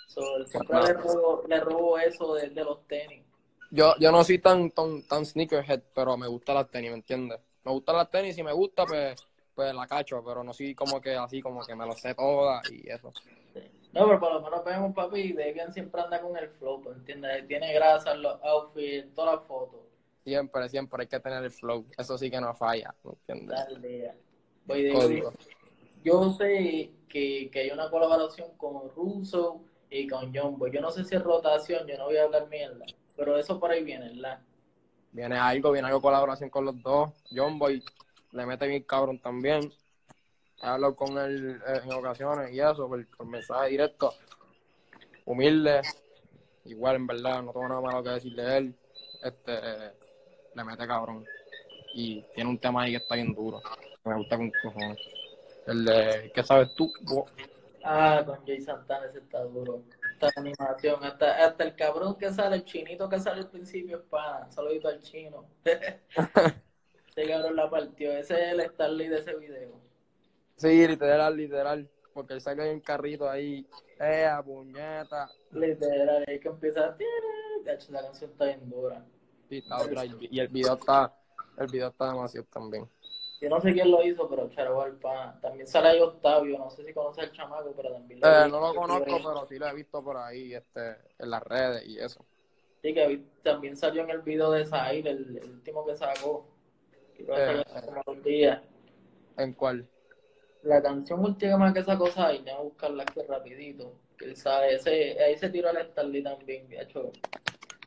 [0.07, 3.26] So, siempre le robo, le robo eso de, de los tenis.
[3.71, 7.41] Yo, yo no soy tan, tan, tan sneakerhead, pero me gustan las tenis, ¿me entiendes?
[7.65, 9.17] Me gustan las tenis y si me gusta, pues,
[9.55, 12.71] pues la cacho, pero no soy como que así, como que me lo sé todas
[12.71, 13.13] y eso.
[13.93, 17.47] No, pero por lo menos vemos, papi, Debian siempre anda con el flow, ¿me ¿entiendes?
[17.49, 19.81] Tiene grasa en los outfits, en todas las fotos.
[20.23, 21.87] Siempre, siempre hay que tener el flow.
[21.97, 23.59] Eso sí que no falla, ¿me entiendes?
[23.59, 24.15] Dale.
[24.67, 25.23] Voy de
[26.07, 30.71] yo sé que, que hay una colaboración con Russo y con Boy.
[30.73, 32.85] Yo no sé si es rotación, yo no voy a hablar mierda,
[33.17, 34.41] pero eso por ahí viene, ¿verdad?
[35.13, 37.11] Viene algo, viene algo colaboración con los dos.
[37.35, 37.83] John Boy
[38.33, 39.73] le mete bien cabrón también.
[40.63, 44.13] He hablado con él eh, en ocasiones y eso, por, por mensaje directo.
[45.25, 45.83] Humilde.
[46.65, 48.75] Igual, en verdad, no tengo nada malo que decir de él.
[49.23, 49.53] Este,
[50.55, 51.25] le mete cabrón.
[51.95, 53.63] Y tiene un tema ahí que está bien duro.
[54.05, 54.99] Me gusta con cojones.
[55.67, 56.93] El de, ¿qué sabes tú?
[57.89, 59.85] Ah, con Jay Santana ese está duro.
[60.13, 64.03] Esta animación, hasta, hasta el cabrón que sale, el chinito que sale al principio es
[64.05, 64.51] pana.
[64.51, 65.47] Saludito al chino.
[65.65, 68.13] Ese cabrón la partió.
[68.13, 69.81] Ese es el Starly de ese video.
[70.57, 71.89] Sí, literal, literal.
[72.13, 73.67] Porque él sale en carrito ahí.
[74.01, 75.31] ¡Eh, puñeta!
[75.53, 76.91] Literal, ahí que empieza.
[77.65, 79.05] De hecho, la canción está bien dura.
[79.49, 80.05] Sí, está dura.
[80.05, 81.15] Y y el video está,
[81.57, 82.89] el video está demasiado también.
[83.47, 85.39] Yo no sé quién lo hizo, pero Charo Alpa.
[85.41, 88.49] También sale ahí Octavio, no sé si conoce al chamaco, pero también lo Eh, visto.
[88.49, 91.97] no lo conozco, pero sí lo he visto por ahí, este, en las redes y
[91.97, 92.27] eso.
[92.83, 96.49] Sí, que también salió en el video de Zahir, el, el último que sacó.
[97.17, 98.61] Que iba a Eh, salir como días.
[99.37, 99.89] ¿En cuál?
[100.63, 103.93] La canción última que sacó Zahir, voy a buscarla aquí rapidito.
[104.19, 107.13] Que él sabe, ese, ahí se tiró al Starly también, de hecho.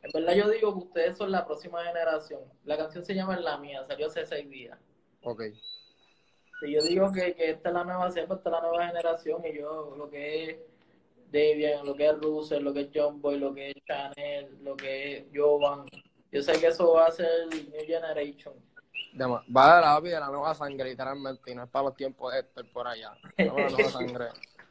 [0.03, 2.43] En verdad yo digo que ustedes son la próxima generación.
[2.63, 4.79] La canción se llama La Mía, salió hace seis días.
[5.23, 5.43] Ok.
[6.61, 9.41] Y yo digo que, que esta es la nueva cepa, esta es la nueva generación
[9.45, 10.57] y yo lo que es
[11.31, 14.75] Debian, lo que es Russell, lo que es John Boy, lo que es Chanel, lo
[14.75, 15.85] que es Jovan.
[16.31, 18.53] Yo sé que eso va a ser New Generation.
[19.13, 21.95] Dema- Va de la vida de la nueva sangre, literalmente, y no es para los
[21.95, 23.15] tiempos de Héctor por allá.
[23.37, 24.25] La nueva sangre.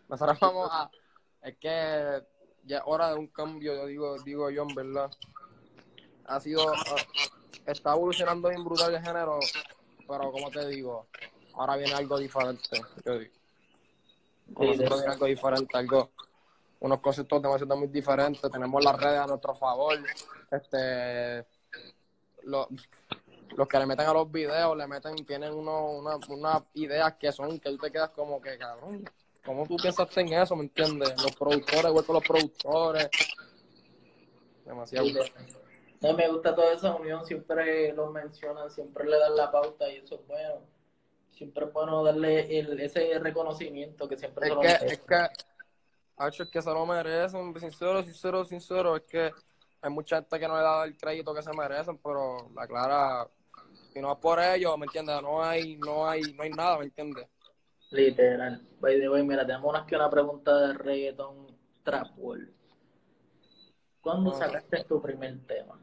[0.08, 0.90] Nosotros vamos a.
[1.42, 2.22] Es que
[2.64, 5.11] ya es hora de un cambio, yo digo, digo yo, en verdad.
[6.26, 6.64] Ha sido.
[7.66, 9.38] Está evolucionando bien brutal el género,
[10.08, 11.06] pero como te digo,
[11.54, 12.80] ahora viene algo diferente.
[13.04, 13.34] Yo digo.
[14.56, 16.10] Nosotros viene algo diferente, algo.
[16.80, 18.50] Unos conceptos demasiado muy diferentes.
[18.50, 19.98] Tenemos las redes a nuestro favor.
[20.50, 21.46] Este.
[22.44, 22.68] Los,
[23.56, 27.30] los que le meten a los videos, le meten, tienen uno, una, unas ideas que
[27.32, 29.04] son, que tú te quedas como que, cabrón,
[29.44, 31.20] ¿cómo tú pensaste en eso, me entiendes?
[31.20, 33.10] Los productores, igual con los productores.
[34.64, 35.08] Demasiado.
[36.00, 39.96] No, me gusta toda esa unión, siempre lo mencionan, siempre le dan la pauta y
[39.96, 40.61] eso es bueno.
[41.30, 44.88] Siempre es bueno darle el, ese reconocimiento que siempre Es se lo que, merecen.
[44.90, 45.28] es que,
[46.16, 49.32] Hacho, es que se lo merecen, sincero, sincero, sincero, es que
[49.80, 53.28] hay mucha gente que no le da el crédito que se merecen, pero la clara,
[53.92, 55.20] si no es por ellos, ¿me entiendes?
[55.22, 57.26] No hay, no hay, no hay nada, ¿me entiendes?
[57.90, 58.61] Literal.
[58.80, 62.52] By the way, mira, tenemos una, aquí una pregunta de reggaeton trap world.
[64.00, 64.34] ¿Cuándo Ah.
[64.34, 65.80] sacaste tu primer tema?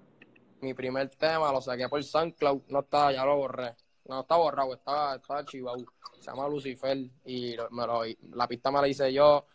[0.65, 3.75] Mi primer tema lo saqué por SoundCloud, no estaba, ya lo borré.
[4.07, 5.77] No está borrado, estaba, estaba archivado.
[6.19, 8.01] Se llama Lucifer y me lo-
[8.33, 9.45] la pista me la hice yo,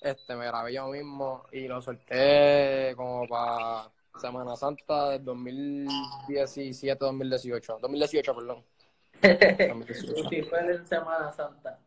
[0.00, 3.90] este, me grabé yo mismo y lo solté como para
[4.20, 7.78] Semana Santa del 2017, 2018.
[7.80, 8.64] 2018, perdón.
[9.22, 10.22] 2018.
[10.22, 11.78] Lucifer en Semana Santa.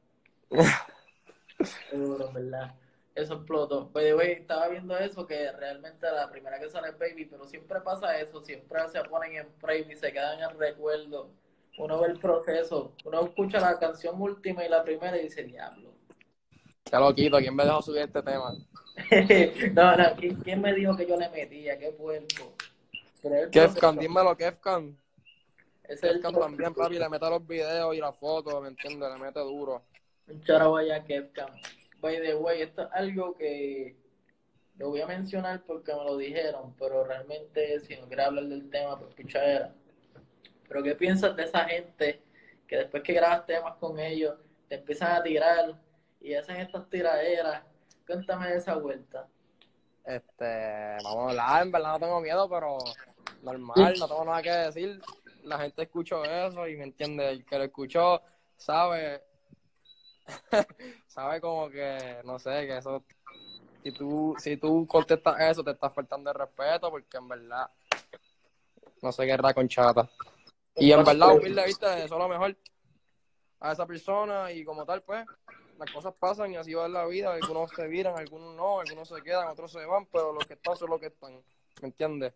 [1.90, 2.76] Seguro, ¿verdad?
[3.18, 3.90] Eso explotó.
[3.90, 7.48] By the way, estaba viendo eso, que realmente la primera que sale es Baby, pero
[7.48, 11.32] siempre pasa eso, siempre se ponen en frame y se quedan en el recuerdo.
[11.80, 15.96] Uno ve el proceso, uno escucha la canción última y la primera y dice, diablo.
[16.92, 18.54] Ya lo quito, ¿quién me dejó subir este tema?
[19.74, 21.76] no, no, ¿quién, quién me dijo que yo le metía?
[21.80, 22.54] ¿Qué puerco?
[23.52, 24.96] Kefkan, dímelo, Kefkan.
[25.86, 29.10] ese es el Kefkan también, papi, le mete los videos y las fotos, ¿me entiendes?
[29.12, 29.82] Le mete duro.
[30.28, 31.48] Un charabaya Kefka.
[32.02, 33.96] By the way, esto es algo que
[34.78, 38.70] lo voy a mencionar porque me lo dijeron, pero realmente si no quieres hablar del
[38.70, 39.74] tema, pues pichadera.
[40.68, 42.22] Pero ¿qué piensas de esa gente
[42.68, 44.36] que después que grabas temas con ellos,
[44.68, 45.82] te empiezan a tirar
[46.20, 47.64] y hacen estas tiraderas?
[48.06, 49.28] Cuéntame de esa vuelta.
[50.06, 52.78] Este, vamos a hablar, en verdad no tengo miedo, pero
[53.42, 55.02] normal, no tengo nada que decir.
[55.44, 58.22] La gente escuchó eso y me entiende, el que lo escuchó
[58.56, 59.24] sabe,
[61.18, 63.04] sabe como que, no sé, que eso,
[63.82, 67.68] si tú, si tú contestas eso, te estás faltando de respeto, porque en verdad,
[69.02, 70.08] no sé qué es con chata.
[70.76, 72.56] Y en verdad, humilde, viste, eso es lo mejor
[73.62, 75.26] a esa persona y como tal, pues,
[75.80, 77.34] las cosas pasan y así va la vida.
[77.34, 80.76] Algunos se viran, algunos no, algunos se quedan, otros se van, pero los que están
[80.76, 81.34] son los que están.
[81.82, 82.32] ¿Me entiendes?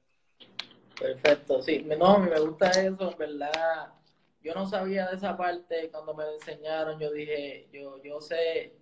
[1.00, 1.84] Perfecto, sí.
[1.84, 3.94] No, a mí me gusta eso, en verdad.
[4.44, 7.00] Yo no sabía de esa parte cuando me lo enseñaron.
[7.00, 8.74] Yo dije, yo, yo sé,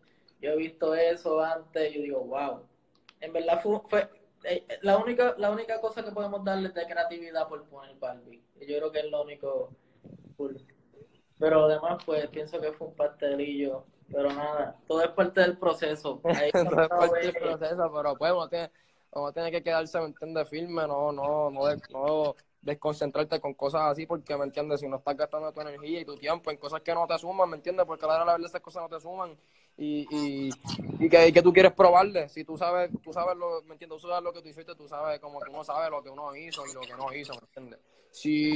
[0.41, 1.93] yo he visto eso antes.
[1.93, 2.65] Yo digo, wow.
[3.19, 4.09] En verdad fue, fue
[4.45, 8.41] eh, la única, la única cosa que podemos darle de creatividad por poner Barbie.
[8.61, 9.71] Yo creo que es lo único
[10.37, 10.65] cool.
[11.37, 13.85] Pero además, pues pienso que fue un pastelillo.
[14.11, 16.21] Pero nada, todo es parte del proceso.
[16.23, 18.71] Ahí es cuando parte del proceso, pero pues uno tiene,
[19.11, 20.49] uno tiene que quedarse, ¿me entiendes?
[20.49, 24.81] Firme, no, no, no, no desconcentrarte con cosas así, porque, ¿me entiendes?
[24.81, 27.49] Si no estás gastando tu energía y tu tiempo en cosas que no te suman,
[27.49, 27.85] ¿me entiendes?
[27.85, 29.37] Porque a la verdad esas cosas no te suman
[29.77, 30.49] y, y,
[30.99, 32.27] y que, y que tú quieres probarle.
[32.27, 34.01] Si tú sabes, tú sabes lo, ¿me entiendes?
[34.01, 36.35] Tú sabes lo que tú hiciste, tú sabes como que uno sabe lo que uno
[36.35, 37.79] hizo y lo que no hizo, ¿me entiendes?
[38.11, 38.53] Si,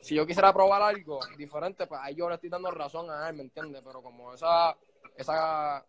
[0.00, 3.36] si yo quisiera probar algo diferente, pues ahí yo le estoy dando razón a él,
[3.36, 3.82] ¿me entiendes?
[3.84, 4.74] Pero como esa,
[5.16, 5.84] esa,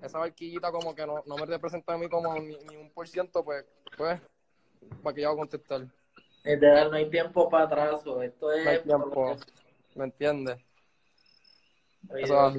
[0.00, 3.08] esa barquillita como que no, no me representa a mí como ni, ni un por
[3.08, 3.64] ciento, pues,
[3.96, 4.20] pues,
[5.02, 5.86] para que yo voy a contestar.
[6.44, 8.02] No hay tiempo para atrás.
[8.22, 8.64] Esto es.
[8.64, 9.36] No hay tiempo,
[9.94, 10.58] ¿me entiendes?
[12.14, 12.52] Eso.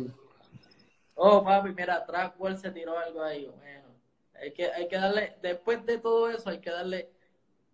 [1.16, 3.46] Oh, papi, mira, Trackwell se tiró algo ahí.
[3.46, 3.90] Bueno,
[4.34, 7.12] hay que, hay que darle, después de todo eso, hay que darle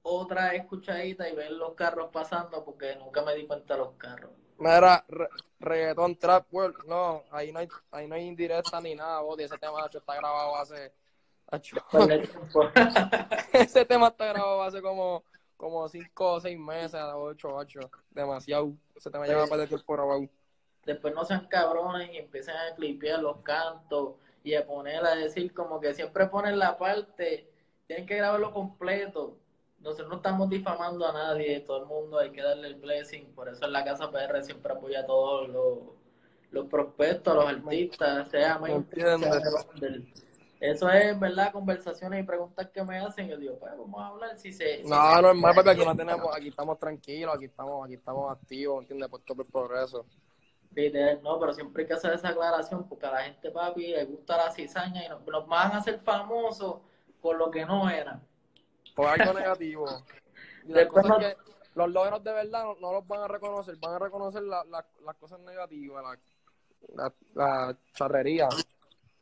[0.02, 4.32] otra escuchadita y ver los carros pasando porque nunca me di cuenta de los carros.
[4.58, 5.30] Mira, re-
[5.60, 9.58] reggaetón, trap, world, no, ahí no hay, ahí no hay indirecta ni nada, Boti, ese
[9.58, 10.92] tema hacho, está grabado hace,
[11.52, 11.62] el
[13.54, 15.24] ese tema está grabado hace como,
[15.56, 17.80] como cinco o seis meses, ocho, ocho,
[18.12, 20.28] demasiado, ese tema lleva para de tiempo grabado.
[20.86, 25.54] Después no sean cabrones y empiezan a clipear los cantos y a poner a decir
[25.54, 27.50] como que siempre ponen la parte,
[27.88, 29.38] tienen que grabarlo completo.
[29.80, 33.48] Nosotros no estamos difamando a nadie, todo el mundo hay que darle el blessing, por
[33.48, 35.78] eso en la Casa PR siempre apoya a todos los,
[36.52, 38.70] los prospectos, a los artistas, sea sea.
[40.60, 41.52] Eso es, ¿verdad?
[41.52, 43.28] Conversaciones y preguntas que me hacen.
[43.28, 44.78] Yo digo, pues vamos a hablar si se...
[44.84, 48.32] si No, se- normal, porque aquí no tenemos, aquí estamos tranquilos, aquí estamos, aquí estamos
[48.32, 49.10] activos, ¿entiendes?
[49.10, 50.06] Por todo el progreso.
[50.74, 54.06] Literal, no, pero siempre hay que hacer esa aclaración porque a la gente, papi, le
[54.06, 56.82] gusta la cizaña y nos, nos van a hacer famosos
[57.22, 58.22] por lo que no eran.
[58.96, 59.86] Por algo negativo.
[60.68, 61.38] Y Después cosas no- que,
[61.76, 64.86] los logros de verdad no, no los van a reconocer, van a reconocer la- la-
[65.06, 67.14] las cosas negativas, la, la,
[67.68, 68.50] la charrería.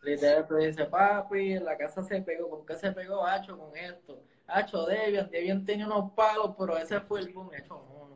[0.05, 2.49] Literal, te dice, papi, en la casa se pegó.
[2.49, 4.21] ¿Con qué se pegó Hacho con esto?
[4.47, 7.49] Hacho, Debian, Debian tenía unos palos, pero ese fue el boom.
[7.57, 8.15] Hacho, no, no.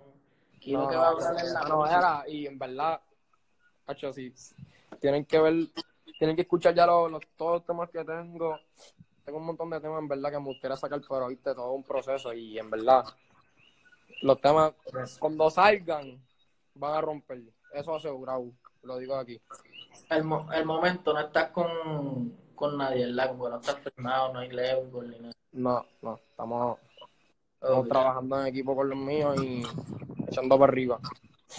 [0.56, 1.98] Aquí lo No, que no, va a hablar es la no, música.
[1.98, 3.02] era, y en verdad,
[3.88, 4.34] hacho, sí,
[5.00, 5.54] tienen que ver,
[6.20, 8.60] tienen que escuchar ya los, los- todos los temas que tengo.
[9.26, 11.84] Tengo un montón de temas en verdad que me gustaría sacar, pero viste, todo un
[11.84, 13.04] proceso y en verdad,
[14.22, 14.74] los temas,
[15.20, 16.22] cuando salgan,
[16.76, 17.42] van a romper.
[17.74, 18.52] Eso asegurado,
[18.84, 19.40] lo digo aquí.
[20.10, 23.30] El, mo- el momento no estás con, con nadie, ¿verdad?
[23.30, 25.34] Como que no estás firmado, no hay Leo, ni nada.
[25.52, 26.78] No, no, estamos,
[27.56, 29.64] estamos trabajando en equipo con los míos y
[30.28, 31.00] echando para arriba.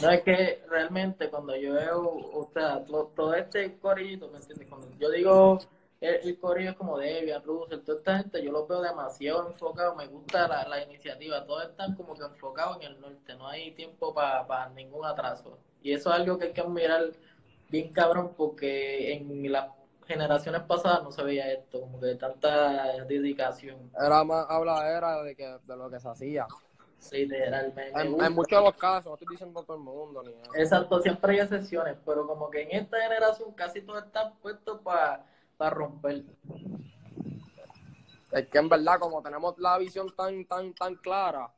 [0.01, 4.69] No, es que realmente cuando yo veo, o sea, todo, todo este corillito, ¿me entiendes?
[4.69, 5.59] Cuando yo digo
[6.01, 9.95] el, el corillo es como Debian, Russell, toda esta gente, yo lo veo demasiado enfocado,
[9.97, 13.73] me gusta la, la iniciativa, todos están como que enfocados en el norte, no hay
[13.73, 15.59] tiempo para ningún atraso.
[15.83, 17.11] Y eso es algo que hay que mirar
[17.71, 19.69] bien cabrón porque en las
[20.07, 25.47] generaciones pasadas no se veía esto, como que tanta dedicación, Era más habladera de, que,
[25.65, 26.47] de lo que se hacía.
[27.13, 27.73] literal.
[27.75, 30.51] me- me En, muchos de los casos, no estoy diciendo todo el mundo, ni nada.
[30.55, 35.25] Exacto, siempre hay excepciones, pero como que en esta generación casi todos están puestos para
[35.71, 36.25] romper.
[38.33, 41.53] Es que en verdad, como tenemos la visión tan, tan, tan clara,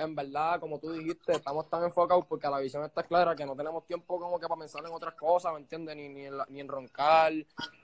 [0.00, 3.54] en verdad, como tú dijiste, estamos tan enfocados porque la visión está clara que no
[3.54, 5.94] tenemos tiempo como que para pensar en otras cosas, ¿me entiendes?
[5.96, 7.32] Ni, ni, en, la- ni en roncar.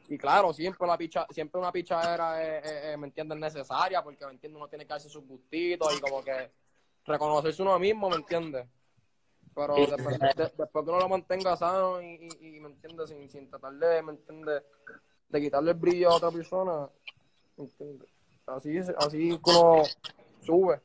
[0.09, 3.39] Y claro, siempre la picha, siempre una pichadera es, es- es, ¿me entiendes?
[3.39, 4.57] Necesaria porque, ¿me entiendes?
[4.57, 6.51] Uno tiene que darse sus gustitos y como que
[7.05, 8.67] reconocerse uno mismo, ¿me entiendes?
[9.55, 10.33] Pero después, claro.
[10.37, 13.09] de- después que uno lo mantenga sano y, y, y, ¿me entiendes?
[13.11, 14.63] Sin, sin tratar de, ¿me entiendes?
[15.29, 16.89] De quitarle el brillo a otra persona,
[17.57, 18.09] ¿me entiendes?
[18.47, 19.83] Así, así uno
[20.41, 20.81] sube.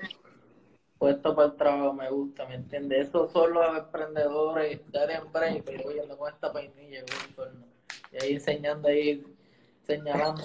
[1.02, 3.08] Puesto para el trabajo, me gusta, ¿me entiendes?
[3.08, 7.04] Esos son los emprendedores, dale en break, pero oye, ando con esta peinilla.
[8.12, 9.26] Y ahí enseñando ahí,
[9.82, 10.44] señalando.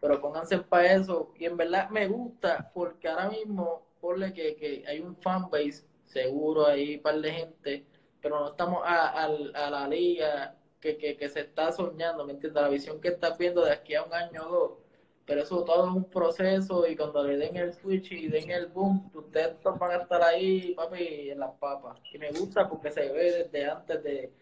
[0.00, 1.32] Pero pónganse para eso.
[1.38, 6.66] Y en verdad me gusta, porque ahora mismo, ponle que, que hay un fanbase, seguro,
[6.66, 7.86] hay un par de gente,
[8.20, 12.32] pero no estamos a, al- a la liga que, que, que se está soñando, ¿me
[12.32, 12.60] entiendes?
[12.60, 14.81] La visión que estás viendo de aquí a un año o dos.
[15.24, 18.66] Pero eso todo es un proceso y cuando le den el switch y den el
[18.66, 21.98] boom, ustedes van a estar ahí, papi, en las papas.
[22.12, 24.32] Y me gusta porque se ve desde antes de,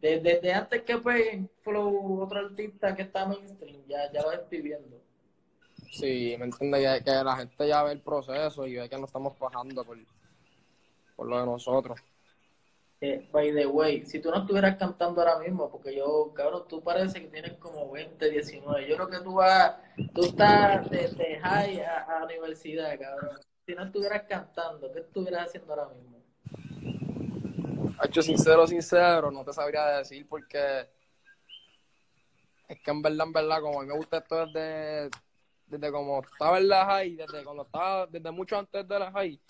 [0.00, 4.62] de- desde antes que peguen Flow otro artista que está mainstream, ya, ya lo estoy
[4.62, 4.98] viendo.
[5.92, 6.98] Sí, ¿me entiendes?
[6.98, 9.98] Que, que la gente ya ve el proceso y ve que no estamos bajando por,
[11.16, 11.98] por lo de nosotros.
[13.02, 16.82] Eh, by the way, si tú no estuvieras cantando ahora mismo, porque yo, cabrón, tú
[16.82, 18.86] parece que tienes como 20, 19.
[18.86, 19.76] Yo creo que tú vas,
[20.14, 23.40] tú estás de, de high a, a universidad, cabrón.
[23.64, 26.20] Si no estuvieras cantando, ¿qué estuvieras haciendo ahora mismo?
[28.02, 30.86] Hecho sincero, sincero, no te sabría decir porque
[32.68, 35.08] es que en verdad, en verdad, como a mí me gusta esto desde,
[35.66, 39.40] desde como estaba en la high, desde cuando estaba, desde mucho antes de la high,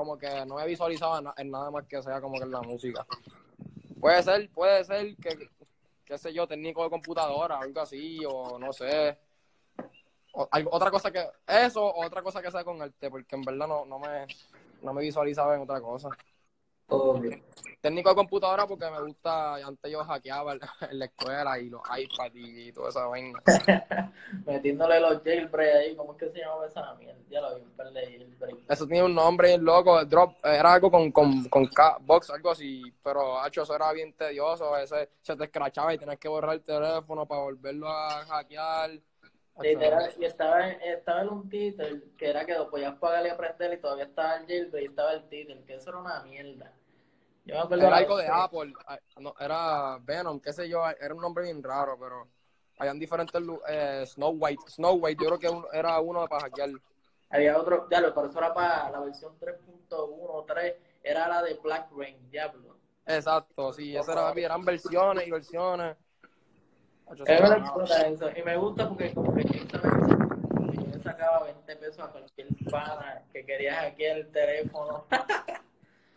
[0.00, 2.50] como que no me visualizaba en, na- en nada más que sea como que en
[2.50, 3.06] la música.
[4.00, 5.50] Puede ser, puede ser que,
[6.06, 9.18] qué sé yo, técnico de computadora, algo así, o no sé.
[10.32, 13.98] Otra cosa que, eso, otra cosa que sea con arte, porque en verdad no, no
[13.98, 14.26] me,
[14.80, 16.08] no me visualizaba en otra cosa.
[16.90, 17.38] Obvio.
[17.80, 21.80] Técnico de computadora porque me gusta, antes yo hackeaba en en la escuela y los
[21.82, 23.40] iPads y toda esa vaina.
[24.46, 27.20] Metiéndole los jailbreak ahí, ¿cómo es que se llama esa mierda?
[27.30, 28.58] Ya lo vi, jailbreak.
[28.68, 32.50] Eso tenía un nombre bien loco, drop, era algo con, con, con K- box, algo
[32.50, 36.54] así, pero hacho, eso era bien tedioso, ese, se te escrachaba y tenías que borrar
[36.54, 38.90] el teléfono para volverlo a hackear.
[39.62, 43.74] Literal, y estaba, estaba en un título que era que lo podías pagar y aprender
[43.74, 46.72] y todavía estaba el jailbreak y estaba el título, que eso era una mierda.
[47.50, 48.72] Yo me acuerdo Era algo de Apple.
[48.86, 50.82] ah, No, era Venom, qué sé yo.
[50.88, 52.28] Era un nombre bien raro, pero
[52.78, 53.42] habían diferentes.
[53.68, 54.62] Eh, Snow White.
[54.68, 56.70] Snow White, yo creo que un- era uno para hackear.
[57.30, 61.88] Había otro, diablo, pero eso era para la versión 3.1, 3, era la de Black
[61.96, 62.76] Rain, diablo.
[63.06, 65.96] Exacto, sí, eso era, eran versiones y versiones.
[67.26, 68.30] Eso.
[68.36, 73.74] Y me gusta porque como que yo sacaba 20 pesos a cualquier pana que quería
[73.74, 75.04] hackear el teléfono.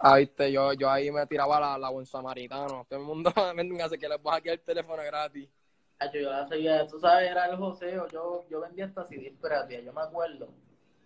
[0.06, 2.86] Ah, viste, yo, yo ahí me tiraba la, la buen samaritano.
[2.90, 5.48] Todo el mundo me hace que les voy a el teléfono gratis.
[5.98, 8.10] Hacho, yo la seguía, tú sabes, era el joseo.
[8.10, 10.50] Yo, yo vendía hasta CD espérate, yo me acuerdo.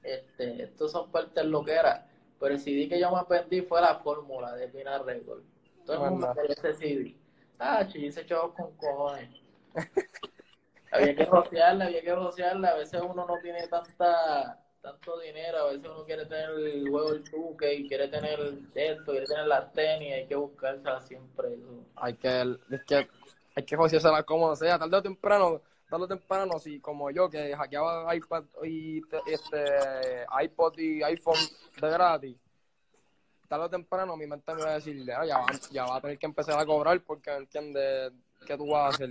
[0.02, 2.08] Este, estos son partes lo que era.
[2.40, 5.44] Pero el CD que yo me vendí fue la fórmula de Pina Record.
[5.86, 7.16] Todo el mundo quería ese CD.
[7.60, 9.30] Ah, yo hice chavos con cojones.
[10.92, 12.70] había que rociarla, había que rociarla.
[12.70, 17.12] A veces uno no tiene tanta tanto dinero, a veces uno quiere tener el juego
[17.13, 18.40] del tuque y quiere tener
[18.76, 21.54] esto, quiere tener las tenis, hay que buscársela siempre.
[21.54, 21.84] Eso.
[21.96, 23.08] Hay que, es que,
[23.56, 27.56] hay que joseársela como sea, tarde o temprano, tarde o temprano, si como yo, que
[27.56, 31.40] hackeaba iPad y te- este, iPod y iPhone
[31.82, 32.38] de gratis,
[33.48, 36.18] tarde o temprano mi mente me va a decir, "Ah, ya, ya va a tener
[36.20, 38.12] que empezar a cobrar porque entiende
[38.46, 39.10] qué tú vas a hacer.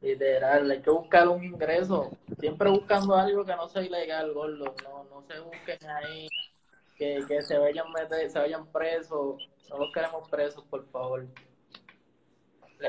[0.00, 2.10] Literal, hay que buscar un ingreso.
[2.38, 4.74] Siempre buscando algo que no sea ilegal, gordo.
[4.84, 6.28] No, no se busquen ahí
[6.96, 9.36] que, que se vayan meter, se vayan presos.
[9.70, 11.26] No los queremos presos, por favor.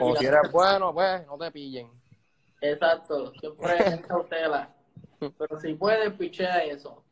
[0.01, 1.89] O si eres bueno, pues no te pillen.
[2.61, 4.73] Exacto, siempre es cautela.
[5.19, 7.03] Pero si puedes, pichea eso.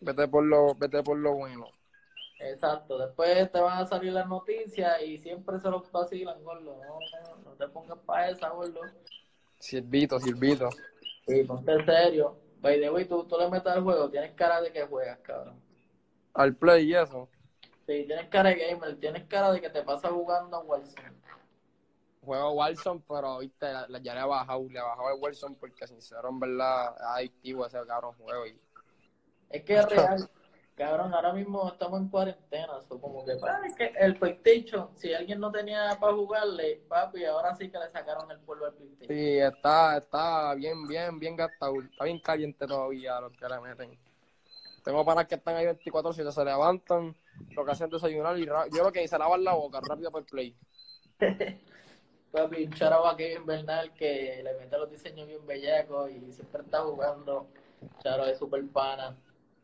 [0.00, 1.66] Vete por lo, vete por lo bueno.
[2.38, 6.76] Exacto, después te van a salir las noticias y siempre se los vacilan, gordo.
[6.76, 8.80] No, no, no te pongas para esa, gordo.
[9.66, 10.70] Sirvito, sirvito.
[11.26, 12.36] Sí, ponte serio.
[12.60, 15.60] By the way, tú, tú le metes al juego, tienes cara de que juegas, cabrón.
[16.34, 17.28] Al play y eso.
[17.84, 21.16] Sí, tienes cara de gamer, tienes cara de que te pasa jugando a Warzone.
[22.24, 25.56] Juego Warzone, pero viste, la- la- ya le he bajado, le he bajado el Warzone
[25.58, 28.46] porque sincero, en verdad, es adictivo ese cabrón juego.
[28.46, 28.56] Y
[29.50, 30.30] Es que es real,
[30.76, 35.12] cabrón, ahora mismo estamos en cuarentena, so como que, ah, es que el PlayStation, si
[35.14, 39.16] alguien no tenía para jugarle, papi, ahora sí que le sacaron el polvo al PlayStation.
[39.16, 41.80] Sí, está, está bien, bien, bien gastado.
[41.80, 43.98] Está bien caliente todavía los que le meten.
[44.84, 47.16] Tengo panas que están ahí 24 7 se levantan,
[47.50, 50.20] lo que hacen es desayunar y yo lo que hice, lavar la boca rápido por
[50.20, 50.56] el play.
[52.30, 56.62] Papi, un charabo a Kevin Bernal que le mete los diseños bien bellacos y siempre
[56.62, 57.48] está jugando.
[58.02, 59.16] Charo es super pana.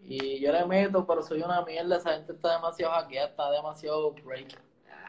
[0.05, 4.13] Y yo le meto, pero soy una mierda, esa gente está demasiado hackeada, está demasiado
[4.13, 4.59] break.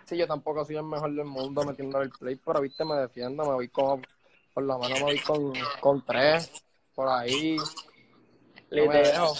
[0.06, 3.44] Sí, yo tampoco soy el mejor del mundo metiendo el play, pero viste, me defiendo,
[3.44, 4.06] me voy con,
[4.54, 7.58] por lo menos me voy con, con tres, por ahí.
[8.70, 9.34] No me dejo.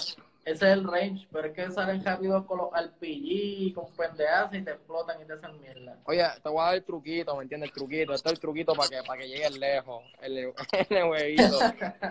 [0.44, 4.62] Ese es el range, pero es que salen rápido con los RPG, con pendejas y
[4.62, 5.98] te explotan y te hacen mierda.
[6.04, 7.70] Oye, te voy a dar el truquito, ¿me entiendes?
[7.70, 8.12] El truquito.
[8.12, 10.04] Este es el truquito para que, para que llegues lejos.
[10.20, 10.52] El,
[10.90, 11.58] el jueguito.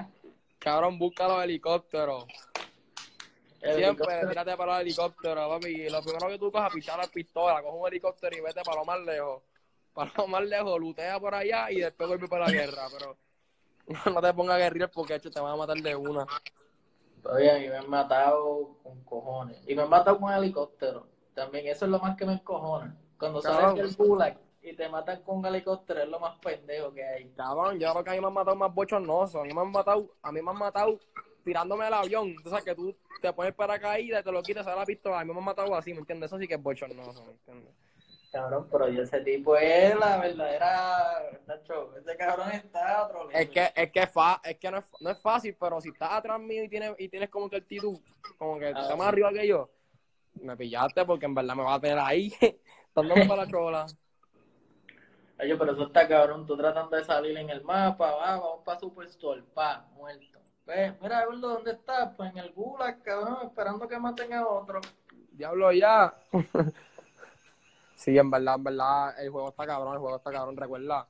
[0.60, 2.26] Cabrón, busca los helicópteros.
[3.64, 5.68] El Siempre helicóptero- tírate para los helicópteros, papi.
[5.70, 8.78] Y lo primero que tú cojas, pichar la pistola, coge un helicóptero y vete para
[8.80, 9.42] lo más lejos.
[9.94, 12.84] Para lo más lejos, lutea por allá y después vuelve para la guerra.
[12.92, 13.18] Pero
[14.14, 16.26] no te pongas a guerrear porque hecho, te van a matar de una.
[17.26, 19.58] Oye, a mí me han matado con cojones.
[19.66, 21.08] Y me han matado con helicóptero.
[21.34, 22.96] También eso es lo más que me encojona.
[23.18, 27.04] Cuando sales del gulag y te matan con un helicóptero es lo más pendejo que
[27.06, 27.30] hay.
[27.32, 29.40] Cabrón, yo creo que a mí me han matado más bochornoso.
[29.40, 31.00] A mí me han matado, a mí me han matado
[31.44, 32.36] tirándome del avión.
[32.44, 35.20] O sea, que tú te pones paracaídas y te lo quitas a la pistola.
[35.20, 36.30] A mí me han matado así, ¿me entiendes?
[36.30, 37.74] Eso sí que es bochornoso, ¿me entiendes?
[38.32, 41.40] Cabrón, pero yo ese tipo es la verdadera...
[41.46, 45.12] Nacho, ese cabrón está otro Es que, es que, fa, es que no, es, no
[45.12, 48.00] es fácil, pero si estás atrás mío y tienes, y tienes como que actitud,
[48.40, 49.70] como que Ah, estás más arriba que yo,
[50.42, 52.34] me pillaste porque en verdad me vas a tener ahí,
[52.96, 53.86] dándome para la chola.
[55.40, 56.46] Oye, pero eso está cabrón.
[56.46, 60.40] Tú tratando de salir en el mapa, va, vamos para Superstore, pa, muerto.
[60.66, 62.16] Ve, mira, gordo, ¿dónde estás?
[62.16, 64.80] Pues en el gulag, cabrón, esperando que maten a otro.
[65.32, 66.14] Diablo ya.
[67.96, 70.56] sí, en verdad, en verdad, el juego está cabrón, el juego está cabrón.
[70.56, 71.08] Recuerda,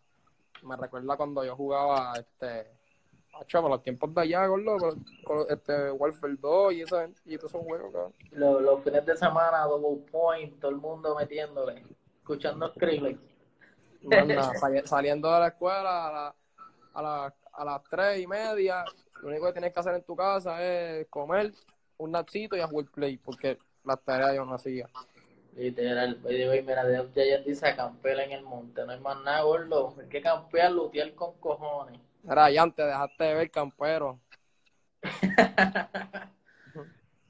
[0.63, 2.71] me recuerda cuando yo jugaba, este,
[3.31, 7.51] por los tiempos de allá, gordo, con, con, este, Warfare 2 y, eso, y todos
[7.51, 8.13] esos juegos, cabrón.
[8.31, 11.83] Los, los fines de semana, double point, todo el mundo metiéndole,
[12.21, 13.19] escuchando Skrillex.
[14.85, 16.35] Saliendo de la escuela a, la-
[16.95, 18.83] a, la- a las tres y media,
[19.23, 21.53] lo único que tienes que hacer en tu casa es comer
[21.97, 24.89] un nachito y a jugar play, porque las tareas yo no hacía.
[25.55, 28.99] Literal, by the way, mira, de ya dice a campear en el monte, no hay
[28.99, 29.95] más nada, gordo.
[29.97, 32.01] Hay que campear, lutear con cojones.
[32.29, 34.19] Era ya antes, dejaste de ver campero.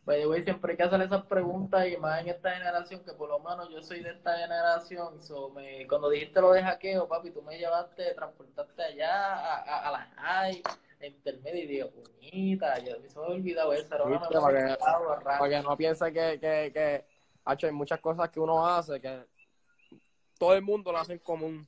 [0.05, 3.29] The way, siempre hay que hacer esas preguntas y más en esta generación, que por
[3.29, 5.21] lo menos yo soy de esta generación.
[5.21, 9.87] So me, cuando dijiste lo de hackeo, papi, tú me llevaste, transportaste allá a, a,
[9.87, 10.61] a la high,
[11.01, 13.83] a intermedio y digo, puñita, yo me se me había olvidado eso.
[14.07, 14.07] ¿Viste?
[14.07, 15.19] memoria Para que- estaba.
[15.19, 17.05] Para que no piense que, que, que
[17.45, 19.25] hacho, hay muchas cosas que uno hace que
[20.37, 21.67] todo el mundo lo hace en común.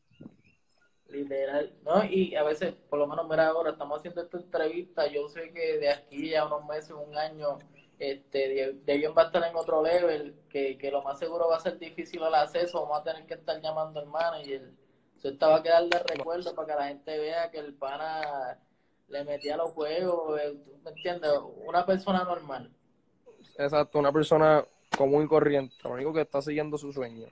[1.08, 2.04] Literal, ¿no?
[2.04, 5.06] Y a veces, por lo menos, mira, ahora estamos haciendo esta entrevista.
[5.08, 7.60] Yo sé que de aquí a unos meses, un año,
[8.00, 11.60] este, Debian va a estar en otro level, que, que lo más seguro va a
[11.60, 12.82] ser difícil el acceso.
[12.82, 14.72] Vamos a tener que estar llamando al manager.
[15.16, 18.60] Eso esta va a quedar de recuerdo para que la gente vea que el pana
[19.08, 21.32] le metía los juegos, eh, ¿tú ¿me entiendes?
[21.66, 22.72] Una persona normal.
[23.58, 24.66] Exacto, una persona
[24.98, 27.28] común y corriente, lo único que está siguiendo su sueño.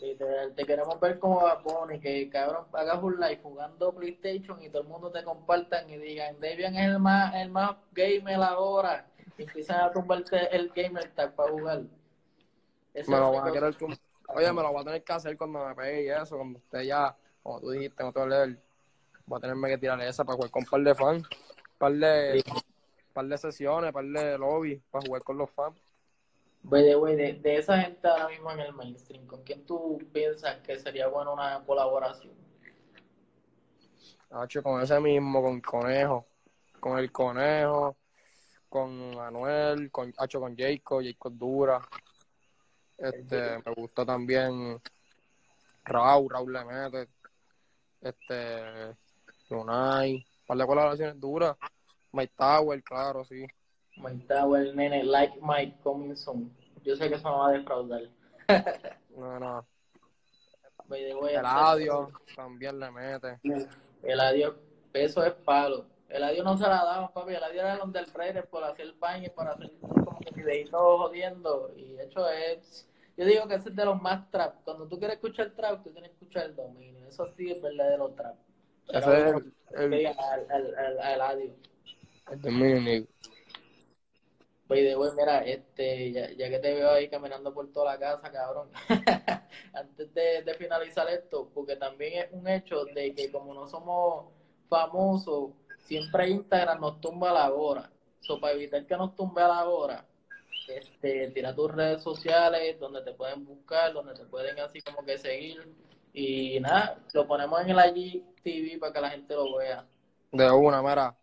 [0.00, 4.68] Literal, te queremos ver como Bad Bunny, que cabrón hagas un live jugando PlayStation y
[4.68, 9.06] todo el mundo te compartan y digan, Debian es el más, el más gamer ahora.
[9.38, 11.82] Y empiezan a tumbarte el gamer tag para jugar.
[12.92, 13.76] Ese Me lo van a querer
[14.28, 16.86] Oye, me lo voy a tener que hacer cuando me pegue y eso, cuando esté
[16.86, 18.58] ya, como tú dijiste, en otro level.
[19.26, 21.28] Voy a tenerme que tirar esa para jugar con un par de fans,
[21.78, 22.44] par de,
[23.12, 25.80] par de sesiones, par de lobby, para jugar con los fans.
[26.62, 31.08] De, de esa gente ahora mismo en el mainstream, ¿con quién tú piensas que sería
[31.08, 32.32] buena una colaboración?
[34.30, 36.26] Hacho, con ese mismo, con Conejo,
[36.80, 37.96] con el Conejo,
[38.68, 41.80] con Anuel, con Hacho, con Jacob, Jacob Dura.
[42.98, 44.80] Este, me gusta también
[45.84, 47.08] Raúl, Raúl le mete.
[48.00, 48.96] Este,
[49.50, 51.56] Lunay, un par de colaboraciones duras.
[52.12, 53.46] Mike Tower, claro, sí.
[53.96, 56.50] Mike Tower, nene, like Mike, coming soon.
[56.84, 58.02] Yo sé que eso no va a defraudar.
[59.16, 59.64] No, no.
[60.90, 63.38] El audio también le mete.
[64.02, 64.54] El adiós,
[64.92, 65.86] eso es palo.
[66.08, 67.34] El adiós no se la daban, papi.
[67.34, 71.72] El adiós era donde el rey por hacer baño, para hacer como que videitos jodiendo.
[71.76, 72.88] Y hecho es.
[73.16, 74.56] Yo digo que ese es de los más trap.
[74.64, 77.06] Cuando tú quieres escuchar trap, tú tienes que escuchar el dominio.
[77.06, 78.36] Eso sí es verdadero trap.
[78.88, 79.34] Ese es
[79.76, 80.06] el, el,
[81.20, 81.52] adiós.
[82.30, 83.06] el de Mini.
[84.66, 87.98] By the way, mira, este, ya, ya que te veo ahí caminando por toda la
[87.98, 88.70] casa, cabrón,
[89.74, 94.32] antes de, de finalizar esto, porque también es un hecho de que como no somos
[94.70, 95.50] famosos,
[95.84, 97.90] siempre Instagram nos tumba a la hora.
[98.20, 100.06] So, para evitar que nos tumbe a la hora,
[100.68, 105.18] este, tira tus redes sociales donde te pueden buscar, donde te pueden así como que
[105.18, 105.62] seguir.
[106.16, 109.84] Y nada, lo ponemos en el IGTV para que la gente lo vea.
[110.30, 111.16] De una, mira.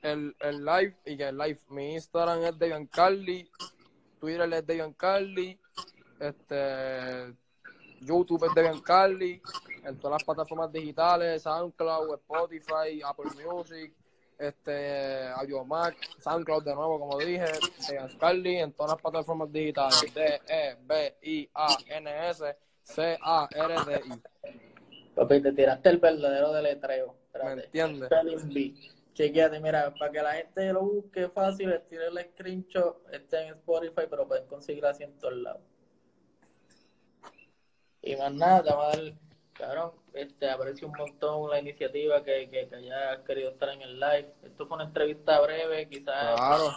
[0.00, 1.58] El, el live y el live.
[1.68, 3.50] Mi Instagram es de Carly,
[4.20, 5.58] Twitter es de Carly,
[6.20, 7.34] este,
[8.00, 9.42] YouTube es de Carly,
[9.84, 13.92] en todas las plataformas digitales, SoundCloud, Spotify, Apple Music,
[14.38, 20.40] este, Audiomack, SoundCloud de nuevo, como dije, de Carly, en todas las plataformas digitales, D,
[22.88, 24.22] E, B, I, A, N, S, C, A, R, D, I.
[25.14, 27.06] Papi, te tiraste el verdadero deletreo.
[27.08, 27.64] ¿Me Espérate.
[27.66, 28.06] entiendes?
[28.08, 28.74] Spelling Bee.
[29.14, 34.06] Chequeate, mira, para que la gente lo busque fácil, estire el screenshot, está en Spotify,
[34.08, 35.60] pero pueden conseguir así en todos lados.
[38.00, 39.12] Y más nada, te vamos a dar,
[39.52, 44.00] cabrón, este, aprecio un montón la iniciativa que, que, que hayas querido estar en el
[44.00, 44.32] live.
[44.44, 46.70] Esto fue una entrevista breve, quizás Claro.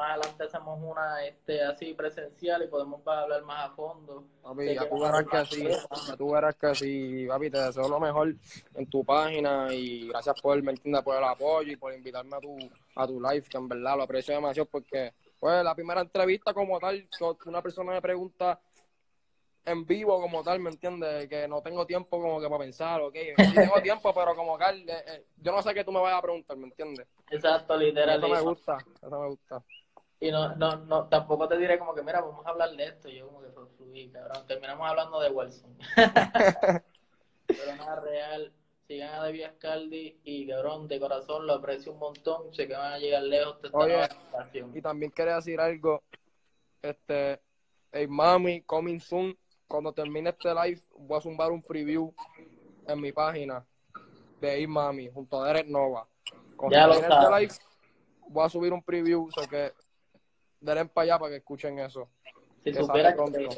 [0.00, 4.24] Más adelante hacemos una este así presencial y podemos hablar más a fondo.
[4.42, 6.06] Papi, ya que tú verás que más sí, tema.
[6.06, 8.34] ya tú verás que sí, papi, te deseo lo mejor
[8.74, 11.02] en tu página y gracias por, ¿me entiendes?
[11.02, 12.56] por el apoyo y por invitarme a tu,
[12.96, 16.80] a tu live, que en verdad lo aprecio demasiado porque, pues, la primera entrevista como
[16.80, 18.58] tal, que una persona me pregunta
[19.66, 21.28] en vivo como tal, ¿me entiendes?
[21.28, 24.78] Que no tengo tiempo como que para pensar, ok, sí tengo tiempo, pero como tal,
[24.88, 27.06] eh, eh, yo no sé qué tú me vayas a preguntar, ¿me entiendes?
[27.30, 28.18] Exacto, literal.
[28.18, 29.62] Eso me gusta, eso me gusta.
[30.20, 33.08] Y no, no, no, tampoco te diré como que, mira, vamos a hablar de esto.
[33.08, 34.46] Yo como que fue fluir, cabrón.
[34.46, 35.78] Terminamos hablando de Wilson.
[37.46, 38.52] Pero nada real.
[38.86, 42.52] Sigan a Debbie Ascaldi y, cabrón, de corazón lo aprecio un montón.
[42.52, 44.08] Sé que van a llegar lejos esta Oye, nueva.
[44.74, 46.02] Y también quería decir algo,
[46.82, 47.40] este,
[47.92, 49.36] hey mami, coming soon,
[49.70, 52.12] cuando termine este live, voy a zumbar un preview
[52.88, 53.64] en mi página
[54.40, 56.08] de Hey Mami, junto a Derek Nova.
[56.56, 57.54] Cuando Ya lo termine este live,
[58.28, 59.72] voy a subir un preview, o sea que
[60.60, 62.08] denle para allá para que escuchen eso.
[62.64, 63.48] Si que sale que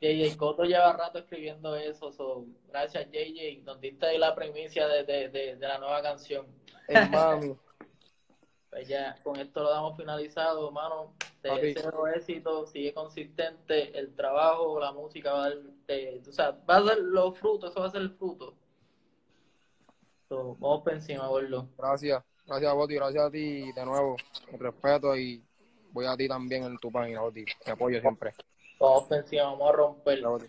[0.00, 2.10] JJ Coto lleva rato escribiendo eso.
[2.10, 3.62] so, gracias, JJ.
[3.64, 6.46] Nos diste ahí la primicia de, de, de, de la nueva canción.
[6.88, 7.56] Hey Mami,
[8.70, 11.14] Pues ya con esto lo damos finalizado, hermano.
[11.42, 13.96] Te deseo éxito, sigue consistente.
[13.98, 17.70] El trabajo, la música va a dar, te- o sea, va a dar los frutos,
[17.70, 18.54] eso va a ser el fruto.
[20.28, 21.68] So, vamos por encima, gordo.
[21.76, 24.16] gracias, gracias a Boti, gracias a ti de nuevo,
[24.50, 25.44] con respeto y
[25.92, 27.44] voy a ti también en tu página, Oti.
[27.64, 28.32] Te apoyo siempre.
[28.80, 30.26] Vamos ofensiva, vamos a romper.
[30.26, 30.46] Oti.